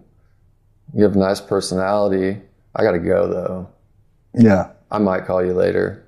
you 0.94 1.02
have 1.04 1.16
a 1.16 1.18
nice 1.18 1.40
personality. 1.40 2.40
I 2.76 2.82
got 2.82 2.92
to 2.92 2.98
go 3.00 3.28
though. 3.28 3.68
Yeah. 4.34 4.70
I 4.90 4.98
might 4.98 5.26
call 5.26 5.44
you 5.44 5.54
later. 5.54 6.06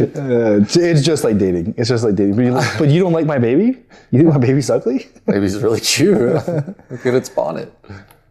Uh, 0.00 0.60
it's- 0.60 1.02
just 1.02 1.24
like 1.24 1.38
dating. 1.38 1.74
It's 1.78 1.88
just 1.88 2.04
like 2.04 2.14
dating. 2.14 2.36
But 2.36 2.44
you, 2.44 2.52
like, 2.52 2.78
but 2.78 2.88
you 2.88 3.00
don't 3.00 3.12
like 3.12 3.26
my 3.26 3.38
baby? 3.38 3.78
You 4.10 4.18
think 4.20 4.26
my 4.26 4.38
baby's 4.38 4.70
ugly? 4.70 5.06
It's 5.26 5.54
really 5.56 5.80
cute. 5.80 6.18
Look 6.90 7.06
at 7.06 7.14
its 7.14 7.28
bonnet. 7.28 7.72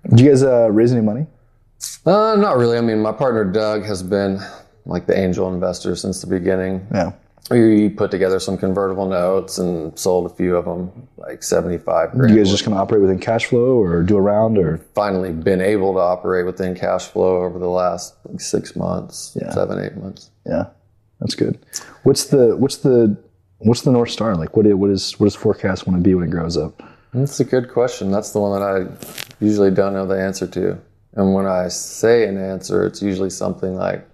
Did 0.10 0.20
you 0.20 0.30
guys 0.30 0.44
uh, 0.44 0.70
raise 0.72 0.92
any 0.92 1.02
money? 1.02 1.26
Uh, 2.06 2.36
not 2.38 2.58
really. 2.58 2.78
I 2.78 2.82
mean, 2.82 3.02
my 3.02 3.12
partner 3.12 3.44
Doug 3.44 3.84
has 3.84 4.02
been 4.04 4.40
like 4.86 5.06
the 5.08 5.18
angel 5.18 5.54
investor 5.54 5.96
since 5.96 6.22
the 6.22 6.28
beginning. 6.28 6.88
Yeah. 6.94 7.12
We 7.50 7.88
put 7.90 8.12
together 8.12 8.40
some 8.40 8.58
convertible 8.58 9.08
notes 9.08 9.58
and 9.58 9.98
sold 9.98 10.30
a 10.30 10.36
few 10.36 10.58
of 10.58 10.66
them, 10.66 11.08
like 11.18 11.44
75 11.44 12.12
grand. 12.12 12.34
You 12.36 12.42
guys 12.42 12.52
just 12.52 12.66
kind 12.66 12.74
of 12.76 12.82
operate 12.82 13.02
within 13.02 13.20
cash 13.20 13.46
flow 13.46 13.78
or 13.82 14.04
do 14.04 14.18
a 14.18 14.22
round 14.22 14.58
or? 14.58 14.80
finally 14.96 15.32
been 15.32 15.62
able 15.62 15.94
to 15.94 16.00
operate 16.00 16.46
within 16.46 16.76
cash 16.76 17.06
flow 17.08 17.44
over 17.44 17.58
the 17.58 17.70
last 17.70 18.16
like, 18.26 18.42
six 18.42 18.76
months, 18.76 19.38
Yeah. 19.42 19.52
seven, 19.52 19.80
eight 19.80 19.96
months. 19.96 20.30
Yeah, 20.46 20.66
that's 21.22 21.36
good. 21.36 21.58
What's 22.04 22.26
the 22.26 22.58
what's 22.58 22.78
the 22.78 23.16
what's 23.60 23.82
the 23.84 23.92
north 23.94 24.10
star? 24.12 24.36
Like, 24.36 24.58
what 24.58 24.66
is, 24.66 24.76
what 24.76 24.90
is 24.90 25.18
what 25.18 25.28
does 25.28 25.38
4Cast 25.38 25.88
want 25.88 26.00
to 26.00 26.04
be 26.04 26.16
when 26.16 26.26
it 26.28 26.32
grows 26.32 26.58
up? 26.58 26.84
That's 27.14 27.40
a 27.40 27.46
good 27.46 27.72
question. 27.72 28.12
That's 28.12 28.32
the 28.32 28.40
one 28.40 28.60
that 28.60 28.66
I 28.66 29.44
usually 29.44 29.72
don't 29.72 29.94
know 29.94 30.06
the 30.06 30.20
answer 30.22 30.48
to. 30.48 30.78
And 31.18 31.34
when 31.34 31.48
I 31.48 31.68
say 31.68 32.28
an 32.28 32.38
answer, 32.38 32.86
it's 32.86 33.02
usually 33.02 33.32
something 33.32 33.76
like, 33.76 34.08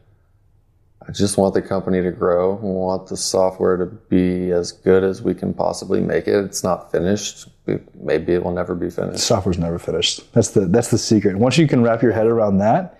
I 1.05 1.11
just 1.11 1.37
want 1.37 1.53
the 1.53 1.61
company 1.61 2.01
to 2.01 2.11
grow. 2.11 2.57
I 2.57 2.61
want 2.61 3.07
the 3.07 3.17
software 3.17 3.75
to 3.75 3.85
be 3.85 4.51
as 4.51 4.71
good 4.71 5.03
as 5.03 5.21
we 5.21 5.33
can 5.33 5.53
possibly 5.53 5.99
make 5.99 6.29
it. 6.29 6.45
It's 6.45 6.63
not 6.63 6.93
finished. 6.93 7.49
Maybe 7.93 8.31
it 8.33 8.41
will 8.41 8.53
never 8.53 8.73
be 8.73 8.89
finished. 8.89 9.19
Software's 9.19 9.57
never 9.57 9.77
finished. 9.77 10.31
That's 10.31 10.51
the 10.51 10.61
that's 10.61 10.91
the 10.91 10.97
secret. 10.97 11.35
Once 11.35 11.57
you 11.57 11.67
can 11.67 11.83
wrap 11.83 12.01
your 12.01 12.13
head 12.13 12.25
around 12.25 12.59
that, 12.59 12.97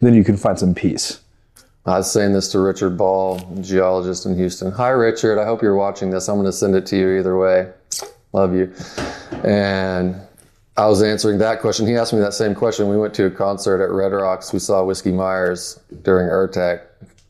then 0.00 0.14
you 0.14 0.24
can 0.24 0.36
find 0.36 0.58
some 0.58 0.74
peace. 0.74 1.20
I 1.86 1.98
was 1.98 2.10
saying 2.10 2.32
this 2.32 2.50
to 2.52 2.58
Richard 2.58 2.98
Ball, 2.98 3.38
geologist 3.60 4.26
in 4.26 4.36
Houston. 4.36 4.72
Hi, 4.72 4.88
Richard. 4.88 5.38
I 5.38 5.44
hope 5.44 5.62
you're 5.62 5.76
watching 5.76 6.10
this. 6.10 6.28
I'm 6.28 6.34
going 6.34 6.46
to 6.46 6.52
send 6.52 6.74
it 6.74 6.86
to 6.86 6.96
you 6.96 7.18
either 7.18 7.38
way. 7.38 7.70
Love 8.32 8.52
you. 8.52 8.74
And 9.44 10.20
I 10.78 10.86
was 10.86 11.02
answering 11.02 11.38
that 11.38 11.60
question. 11.60 11.88
He 11.88 11.96
asked 11.96 12.12
me 12.12 12.20
that 12.20 12.34
same 12.34 12.54
question. 12.54 12.88
We 12.88 12.96
went 12.96 13.12
to 13.14 13.26
a 13.26 13.30
concert 13.30 13.82
at 13.82 13.90
Red 13.90 14.12
Rocks. 14.12 14.52
We 14.52 14.60
saw 14.60 14.84
Whiskey 14.84 15.10
Myers 15.10 15.80
during 16.02 16.28
URTeC. 16.28 16.80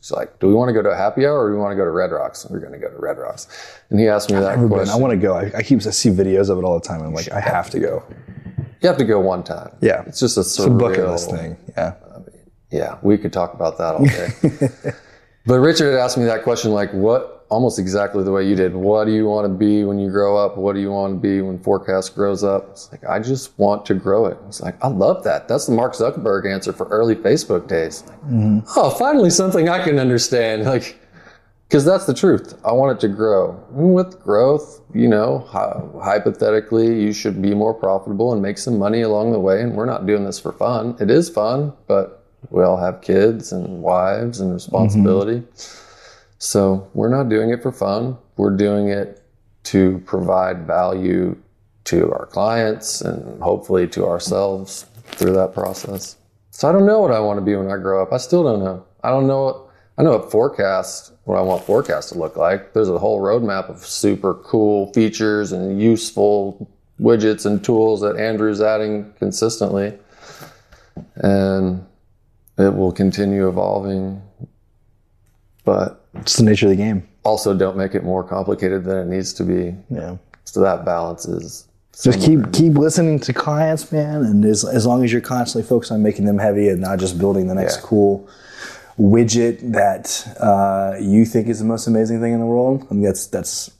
He's 0.01 0.11
like, 0.13 0.39
do 0.39 0.49
we 0.49 0.53
want 0.53 0.69
to 0.69 0.75
go 0.75 0.83
to 0.83 0.91
a 0.91 0.97
happy 0.97 1.25
hour 1.25 1.45
or 1.45 1.49
do 1.49 1.55
we 1.57 1.61
want 1.61 1.73
to 1.73 1.77
go 1.77 1.85
to 1.87 1.91
Red 1.91 2.13
Rocks? 2.13 2.47
We're 2.51 2.61
going 2.61 2.73
to 2.73 2.79
go 2.79 2.91
to 2.91 2.99
Red 2.99 3.17
Rocks. 3.17 3.49
And 3.89 3.99
he 3.99 4.07
asked 4.07 4.31
me 4.31 4.37
that 4.39 4.57
Never 4.57 4.69
been. 4.69 4.77
question. 4.77 4.95
I 4.95 4.99
want 4.99 5.13
to 5.13 5.17
go. 5.17 5.35
I, 5.35 5.51
I 5.57 5.63
keep 5.63 5.79
I 5.79 5.91
see 5.91 6.11
videos 6.11 6.51
of 6.51 6.59
it 6.59 6.65
all 6.65 6.79
the 6.79 6.87
time. 6.87 7.01
I'm 7.01 7.15
like, 7.15 7.33
I 7.33 7.41
have 7.41 7.71
to 7.71 7.81
go. 7.81 8.05
you 8.83 8.89
have 8.89 8.99
to 8.99 9.05
go 9.05 9.19
one 9.19 9.43
time. 9.43 9.75
Yeah. 9.81 10.03
It's 10.07 10.21
just 10.21 10.37
a 10.37 10.41
It's 10.41 10.59
a 10.59 10.69
bucket 10.69 11.07
list 11.09 11.31
thing. 11.31 11.57
Yeah. 11.77 11.95
Yeah, 12.71 12.99
we 13.01 13.17
could 13.17 13.33
talk 13.33 13.55
about 13.55 13.79
that 13.79 13.95
all 13.95 14.05
day. 14.05 14.93
but 15.47 15.59
Richard 15.59 15.93
had 15.93 16.01
asked 16.01 16.19
me 16.19 16.27
that 16.27 16.43
question 16.43 16.73
like, 16.73 16.93
what 16.93 17.38
almost 17.51 17.79
exactly 17.79 18.23
the 18.23 18.33
way 18.33 18.47
you 18.47 18.55
did. 18.55 18.75
What 18.75 19.07
do 19.07 19.13
you 19.13 19.27
want 19.27 19.47
to 19.47 19.53
be 19.53 19.85
when 19.85 19.99
you 19.99 20.11
grow 20.11 20.37
up? 20.37 20.57
What 20.57 20.75
do 20.75 20.81
you 20.81 20.91
want 20.91 21.15
to 21.15 21.21
be 21.21 21.41
when 21.41 21.59
4Cast 21.59 22.15
grows 22.15 22.45
up? 22.45 22.69
It's 22.71 22.91
like, 22.93 23.05
I 23.05 23.19
just 23.19 23.59
want 23.59 23.87
to 23.87 23.95
grow 23.95 24.27
it. 24.27 24.37
It's 24.47 24.61
like, 24.61 24.83
I 24.85 24.89
love 24.89 25.25
that. 25.25 25.49
That's 25.49 25.67
the 25.67 25.73
Mark 25.73 25.95
Zuckerberg 25.95 26.51
answer 26.51 26.73
for 26.73 26.87
early 26.89 27.15
Facebook 27.15 27.67
days. 27.69 28.05
Like, 28.07 28.21
mm-hmm. 28.23 28.59
Oh, 28.77 28.91
finally 28.91 29.31
something 29.31 29.69
I 29.69 29.83
can 29.83 29.99
understand. 29.99 30.67
Like, 30.69 31.01
because 31.69 31.85
that's 31.85 32.07
the 32.07 32.15
truth. 32.15 32.59
I 32.65 32.73
want 32.73 32.97
it 32.97 33.01
to 33.07 33.09
grow. 33.09 33.63
And 33.75 33.95
with 33.95 34.21
growth, 34.21 34.81
you 34.95 35.09
know, 35.09 35.41
hypothetically, 36.03 37.03
you 37.03 37.13
should 37.13 37.43
be 37.43 37.55
more 37.55 37.75
profitable 37.75 38.33
and 38.33 38.41
make 38.41 38.59
some 38.59 38.79
money 38.79 39.03
along 39.03 39.33
the 39.33 39.41
way. 39.41 39.63
And 39.63 39.75
we're 39.75 39.87
not 39.87 40.07
doing 40.07 40.25
this 40.25 40.39
for 40.39 40.53
fun. 40.53 40.97
It 41.01 41.11
is 41.11 41.29
fun, 41.29 41.75
but 41.87 42.25
we 42.51 42.63
all 42.63 42.79
have 42.79 43.01
kids 43.03 43.53
and 43.53 43.83
wives 43.83 44.41
and 44.41 44.53
responsibility. 44.53 45.41
Mm-hmm. 45.41 45.88
So 46.39 46.89
we're 46.95 47.09
not 47.09 47.29
doing 47.29 47.51
it 47.51 47.63
for 47.63 47.73
fun. 47.73 48.17
We're 48.37 48.57
doing 48.57 48.89
it 48.89 49.23
to 49.65 49.99
provide 50.07 50.67
value 50.67 51.37
to 51.85 52.13
our 52.13 52.27
clients 52.27 53.01
and 53.01 53.43
hopefully 53.43 53.89
to 53.89 54.07
ourselves 54.07 54.87
through 55.07 55.33
that 55.33 55.53
process. 55.53 56.17
So 56.51 56.69
I 56.69 56.73
don't 56.73 56.87
know 56.87 57.01
what 57.01 57.11
I 57.11 57.21
want 57.21 57.39
to 57.39 57.45
be 57.45 57.57
when 57.57 57.71
I 57.71 57.77
grow 57.77 58.03
up. 58.03 58.13
I 58.13 58.19
still 58.19 58.45
don't 58.45 58.61
know. 58.61 58.85
I 59.03 59.11
don't 59.11 59.27
know 59.27 59.45
what 59.45 59.65
I 59.97 60.05
know 60.05 60.17
what 60.17 60.31
4Cast 60.31 61.13
what 61.25 61.39
I 61.39 61.43
want 61.43 61.67
4Cast 61.67 62.13
to 62.13 62.19
look 62.19 62.37
like. 62.37 62.73
There's 62.73 62.89
a 62.89 62.99
whole 62.99 63.21
roadmap 63.21 63.69
of 63.69 63.85
super 63.85 64.35
cool 64.35 64.93
features 64.93 65.53
and 65.53 65.81
useful 65.81 66.71
widgets 67.01 67.45
and 67.45 67.63
tools 67.63 68.01
that 68.01 68.17
Andrew's 68.17 68.61
adding 68.61 69.13
consistently. 69.19 69.99
And 71.17 71.87
it 72.57 72.75
will 72.75 72.93
continue 72.93 73.49
evolving. 73.49 74.23
But 75.65 75.98
it's 76.15 76.37
the 76.37 76.45
nature 76.45 76.67
of 76.67 76.71
the 76.71 76.77
game. 76.77 77.07
Also, 77.25 77.57
don't 77.57 77.77
make 77.77 77.95
it 77.95 78.05
more 78.05 78.25
complicated 78.25 78.85
than 78.85 78.99
it 78.99 79.07
needs 79.07 79.33
to 79.35 79.45
be. 79.45 79.75
Yeah. 79.91 80.17
So 80.45 80.61
that 80.61 80.85
balance 80.85 81.27
is. 81.27 81.67
Just 82.03 82.21
keep 82.21 82.53
keep 82.53 82.75
listening 82.75 83.19
to 83.21 83.33
clients, 83.33 83.91
man, 83.91 84.23
and 84.23 84.45
as 84.45 84.65
as 84.65 84.87
long 84.87 85.03
as 85.03 85.11
you're 85.11 85.21
constantly 85.21 85.69
focused 85.69 85.91
on 85.91 86.01
making 86.01 86.27
them 86.27 86.39
heavy 86.39 86.69
and 86.69 86.81
not 86.81 87.01
just 87.01 87.19
building 87.19 87.49
the 87.49 87.57
next 87.57 87.79
yeah. 87.79 87.83
cool 87.83 88.29
widget 88.99 89.73
that 89.73 90.37
uh, 90.41 90.97
you 91.01 91.25
think 91.25 91.49
is 91.49 91.59
the 91.59 91.65
most 91.65 91.87
amazing 91.89 92.21
thing 92.21 92.33
in 92.33 92.41
the 92.41 92.47
world. 92.47 92.87
I 92.89 92.95
mean, 92.95 93.03
that's 93.03 93.27
that's 93.27 93.73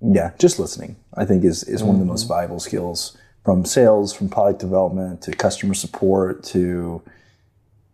yeah, 0.00 0.30
just 0.38 0.60
listening. 0.60 0.94
I 1.14 1.24
think 1.24 1.44
is 1.44 1.64
is 1.64 1.80
mm-hmm. 1.80 1.88
one 1.88 1.96
of 1.96 2.00
the 2.00 2.06
most 2.06 2.24
mm-hmm. 2.24 2.34
valuable 2.34 2.60
skills 2.60 3.16
from 3.44 3.64
sales, 3.64 4.12
from 4.12 4.28
product 4.28 4.60
development 4.60 5.22
to 5.22 5.32
customer 5.32 5.74
support 5.74 6.44
to 6.44 7.02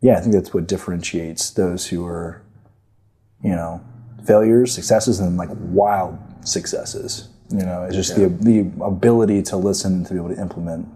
yeah, 0.01 0.19
I 0.19 0.21
think 0.21 0.35
that's 0.35 0.53
what 0.53 0.67
differentiates 0.67 1.51
those 1.51 1.87
who 1.87 2.05
are 2.07 2.43
you 3.43 3.51
know, 3.51 3.81
failures, 4.27 4.73
successes, 4.73 5.21
and 5.21 5.37
like 5.37 5.51
wild 5.53 6.19
successes. 6.45 7.29
You 7.51 7.65
know, 7.65 7.85
it's 7.85 7.95
just 7.95 8.19
yeah. 8.19 8.27
the 8.27 8.63
the 8.63 8.85
ability 8.85 9.43
to 9.45 9.57
listen 9.57 9.95
and 9.95 10.07
to 10.07 10.15
be 10.15 10.19
able 10.19 10.35
to 10.35 10.41
implement. 10.41 10.89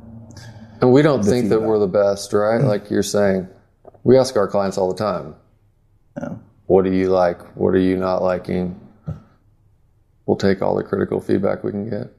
And 0.80 0.92
we 0.92 1.02
don't 1.02 1.22
think 1.22 1.44
feedback. 1.44 1.60
that 1.60 1.66
we're 1.66 1.78
the 1.78 1.86
best, 1.86 2.32
right? 2.32 2.58
Mm-hmm. 2.58 2.68
Like 2.68 2.90
you're 2.90 3.02
saying, 3.02 3.48
we 4.02 4.18
ask 4.18 4.36
our 4.36 4.48
clients 4.48 4.78
all 4.78 4.92
the 4.92 4.98
time. 4.98 5.34
Yeah. 6.16 6.36
What 6.66 6.84
do 6.84 6.92
you 6.92 7.10
like? 7.10 7.42
What 7.56 7.74
are 7.74 7.78
you 7.78 7.96
not 7.96 8.22
liking? 8.22 8.80
We'll 10.26 10.36
take 10.36 10.62
all 10.62 10.76
the 10.76 10.84
critical 10.84 11.20
feedback 11.20 11.64
we 11.64 11.72
can 11.72 11.90
get. 11.90 12.12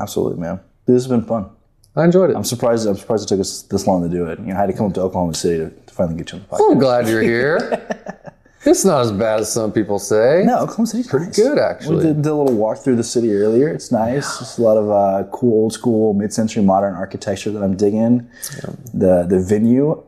Absolutely, 0.00 0.40
man. 0.40 0.60
This 0.86 0.94
has 1.02 1.08
been 1.08 1.24
fun. 1.24 1.50
I 1.96 2.04
enjoyed 2.04 2.30
it. 2.30 2.36
I'm 2.36 2.44
surprised. 2.44 2.86
I'm 2.86 2.96
surprised 2.96 3.24
it 3.24 3.28
took 3.28 3.40
us 3.40 3.62
this 3.62 3.86
long 3.86 4.02
to 4.02 4.08
do 4.08 4.26
it. 4.26 4.38
You 4.38 4.46
know, 4.46 4.54
I 4.54 4.60
had 4.60 4.66
to 4.66 4.72
come 4.72 4.86
up 4.86 4.94
to 4.94 5.00
Oklahoma 5.00 5.34
City 5.34 5.58
to, 5.58 5.70
to 5.70 5.94
finally 5.94 6.16
get 6.16 6.30
you 6.30 6.38
on 6.38 6.42
the 6.42 6.48
podcast. 6.48 6.70
I'm 6.70 6.78
glad 6.78 7.08
you're 7.08 7.22
here. 7.22 8.19
It's 8.64 8.84
not 8.84 9.00
as 9.00 9.12
bad 9.12 9.40
as 9.40 9.52
some 9.52 9.72
people 9.72 9.98
say. 9.98 10.42
No, 10.44 10.58
Oklahoma 10.58 10.86
City's 10.86 11.08
pretty 11.08 11.26
nice. 11.26 11.36
good 11.36 11.58
actually. 11.58 11.96
We 11.96 12.02
did, 12.02 12.22
did, 12.22 12.26
a 12.30 12.34
little 12.34 12.54
walk 12.54 12.78
through 12.78 12.96
the 12.96 13.04
city 13.04 13.32
earlier. 13.32 13.68
It's 13.68 13.90
nice. 13.90 14.38
Just 14.38 14.58
a 14.58 14.62
lot 14.62 14.76
of 14.76 14.90
uh, 14.90 15.28
cool, 15.30 15.62
old 15.62 15.72
school, 15.72 16.12
mid-century 16.12 16.62
modern 16.62 16.94
architecture 16.94 17.50
that 17.52 17.62
I'm 17.62 17.76
digging. 17.76 18.28
Yeah. 18.56 18.70
The 18.92 19.26
the 19.28 19.40
venue 19.40 20.02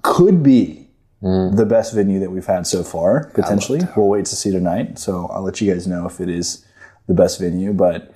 could 0.00 0.42
be 0.42 0.88
mm. 1.22 1.54
the 1.54 1.66
best 1.66 1.94
venue 1.94 2.18
that 2.20 2.30
we've 2.30 2.46
had 2.46 2.66
so 2.66 2.82
far. 2.82 3.30
Potentially, 3.34 3.80
we'll 3.96 4.08
wait 4.08 4.24
to 4.26 4.36
see 4.36 4.50
tonight. 4.50 4.98
So 4.98 5.26
I'll 5.26 5.42
let 5.42 5.60
you 5.60 5.70
guys 5.70 5.86
know 5.86 6.06
if 6.06 6.20
it 6.20 6.30
is 6.30 6.64
the 7.06 7.14
best 7.14 7.38
venue. 7.38 7.74
But 7.74 8.13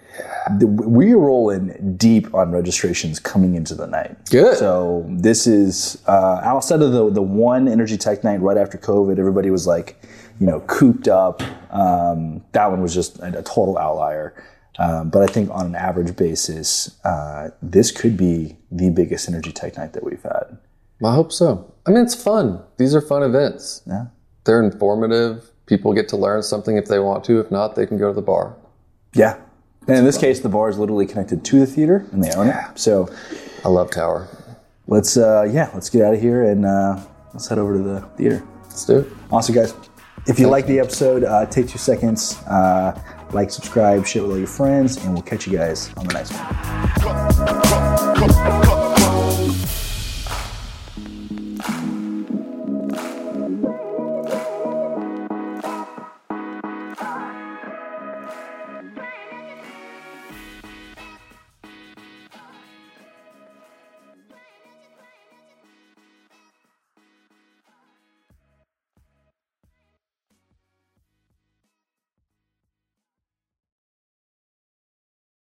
the, 0.58 0.66
We 0.66 1.12
are 1.12 1.18
rolling 1.18 1.96
deep 1.96 2.34
on 2.34 2.52
registrations 2.52 3.18
coming 3.18 3.54
into 3.54 3.74
the 3.74 3.86
night. 3.86 4.30
Good. 4.30 4.56
So 4.56 5.04
this 5.08 5.46
is 5.46 6.02
uh, 6.06 6.40
outside 6.42 6.82
of 6.82 6.92
the 6.92 7.10
the 7.10 7.22
one 7.22 7.68
Energy 7.68 7.96
Tech 7.96 8.24
night 8.24 8.40
right 8.40 8.56
after 8.56 8.78
COVID. 8.78 9.18
Everybody 9.18 9.50
was 9.50 9.66
like, 9.66 10.00
you 10.40 10.46
know, 10.46 10.60
cooped 10.60 11.08
up. 11.08 11.42
Um, 11.72 12.44
that 12.52 12.70
one 12.70 12.80
was 12.80 12.94
just 12.94 13.18
a, 13.18 13.38
a 13.38 13.42
total 13.42 13.78
outlier. 13.78 14.34
Um, 14.78 15.10
but 15.10 15.28
I 15.28 15.32
think 15.32 15.50
on 15.50 15.66
an 15.66 15.74
average 15.74 16.16
basis, 16.16 16.96
uh, 17.04 17.50
this 17.60 17.90
could 17.90 18.16
be 18.16 18.56
the 18.70 18.90
biggest 18.90 19.28
Energy 19.28 19.50
Tech 19.50 19.76
night 19.76 19.92
that 19.94 20.04
we've 20.04 20.22
had. 20.22 20.58
I 21.04 21.14
hope 21.14 21.32
so. 21.32 21.74
I 21.86 21.90
mean, 21.90 22.04
it's 22.04 22.14
fun. 22.14 22.62
These 22.76 22.94
are 22.94 23.00
fun 23.00 23.22
events. 23.22 23.82
Yeah. 23.86 24.06
They're 24.44 24.62
informative. 24.62 25.50
People 25.66 25.92
get 25.94 26.08
to 26.08 26.16
learn 26.16 26.42
something 26.42 26.76
if 26.76 26.86
they 26.86 26.98
want 26.98 27.24
to. 27.24 27.40
If 27.40 27.50
not, 27.50 27.74
they 27.74 27.86
can 27.86 27.98
go 27.98 28.08
to 28.08 28.14
the 28.14 28.22
bar. 28.22 28.56
Yeah, 29.14 29.38
and 29.88 29.96
in 29.96 30.04
this 30.04 30.18
case, 30.18 30.40
the 30.40 30.48
bar 30.48 30.68
is 30.68 30.78
literally 30.78 31.06
connected 31.06 31.44
to 31.44 31.60
the 31.60 31.66
theater, 31.66 32.06
and 32.12 32.22
they 32.22 32.30
own 32.32 32.48
it. 32.48 32.56
So, 32.76 33.08
I 33.64 33.68
love 33.68 33.90
Tower. 33.90 34.28
Let's 34.86 35.16
uh, 35.16 35.48
yeah, 35.50 35.70
let's 35.74 35.90
get 35.90 36.02
out 36.02 36.14
of 36.14 36.20
here 36.20 36.44
and 36.44 36.64
uh, 36.64 36.98
let's 37.34 37.46
head 37.48 37.58
over 37.58 37.74
to 37.74 37.82
the 37.82 38.00
theater. 38.16 38.42
Let's 38.64 38.84
do 38.86 39.00
it. 39.00 39.12
Awesome, 39.30 39.54
guys. 39.54 39.74
If 40.26 40.38
you 40.38 40.48
like 40.48 40.66
the 40.66 40.78
episode, 40.78 41.24
uh, 41.24 41.46
take 41.46 41.68
two 41.68 41.78
seconds, 41.78 42.36
uh, 42.46 42.98
like, 43.32 43.50
subscribe, 43.50 44.06
share 44.06 44.22
with 44.22 44.32
all 44.32 44.38
your 44.38 44.46
friends, 44.46 44.96
and 45.04 45.14
we'll 45.14 45.22
catch 45.22 45.46
you 45.46 45.56
guys 45.56 45.90
on 45.96 46.06
the 46.06 46.14
next 46.14 46.32
one. 48.62 48.67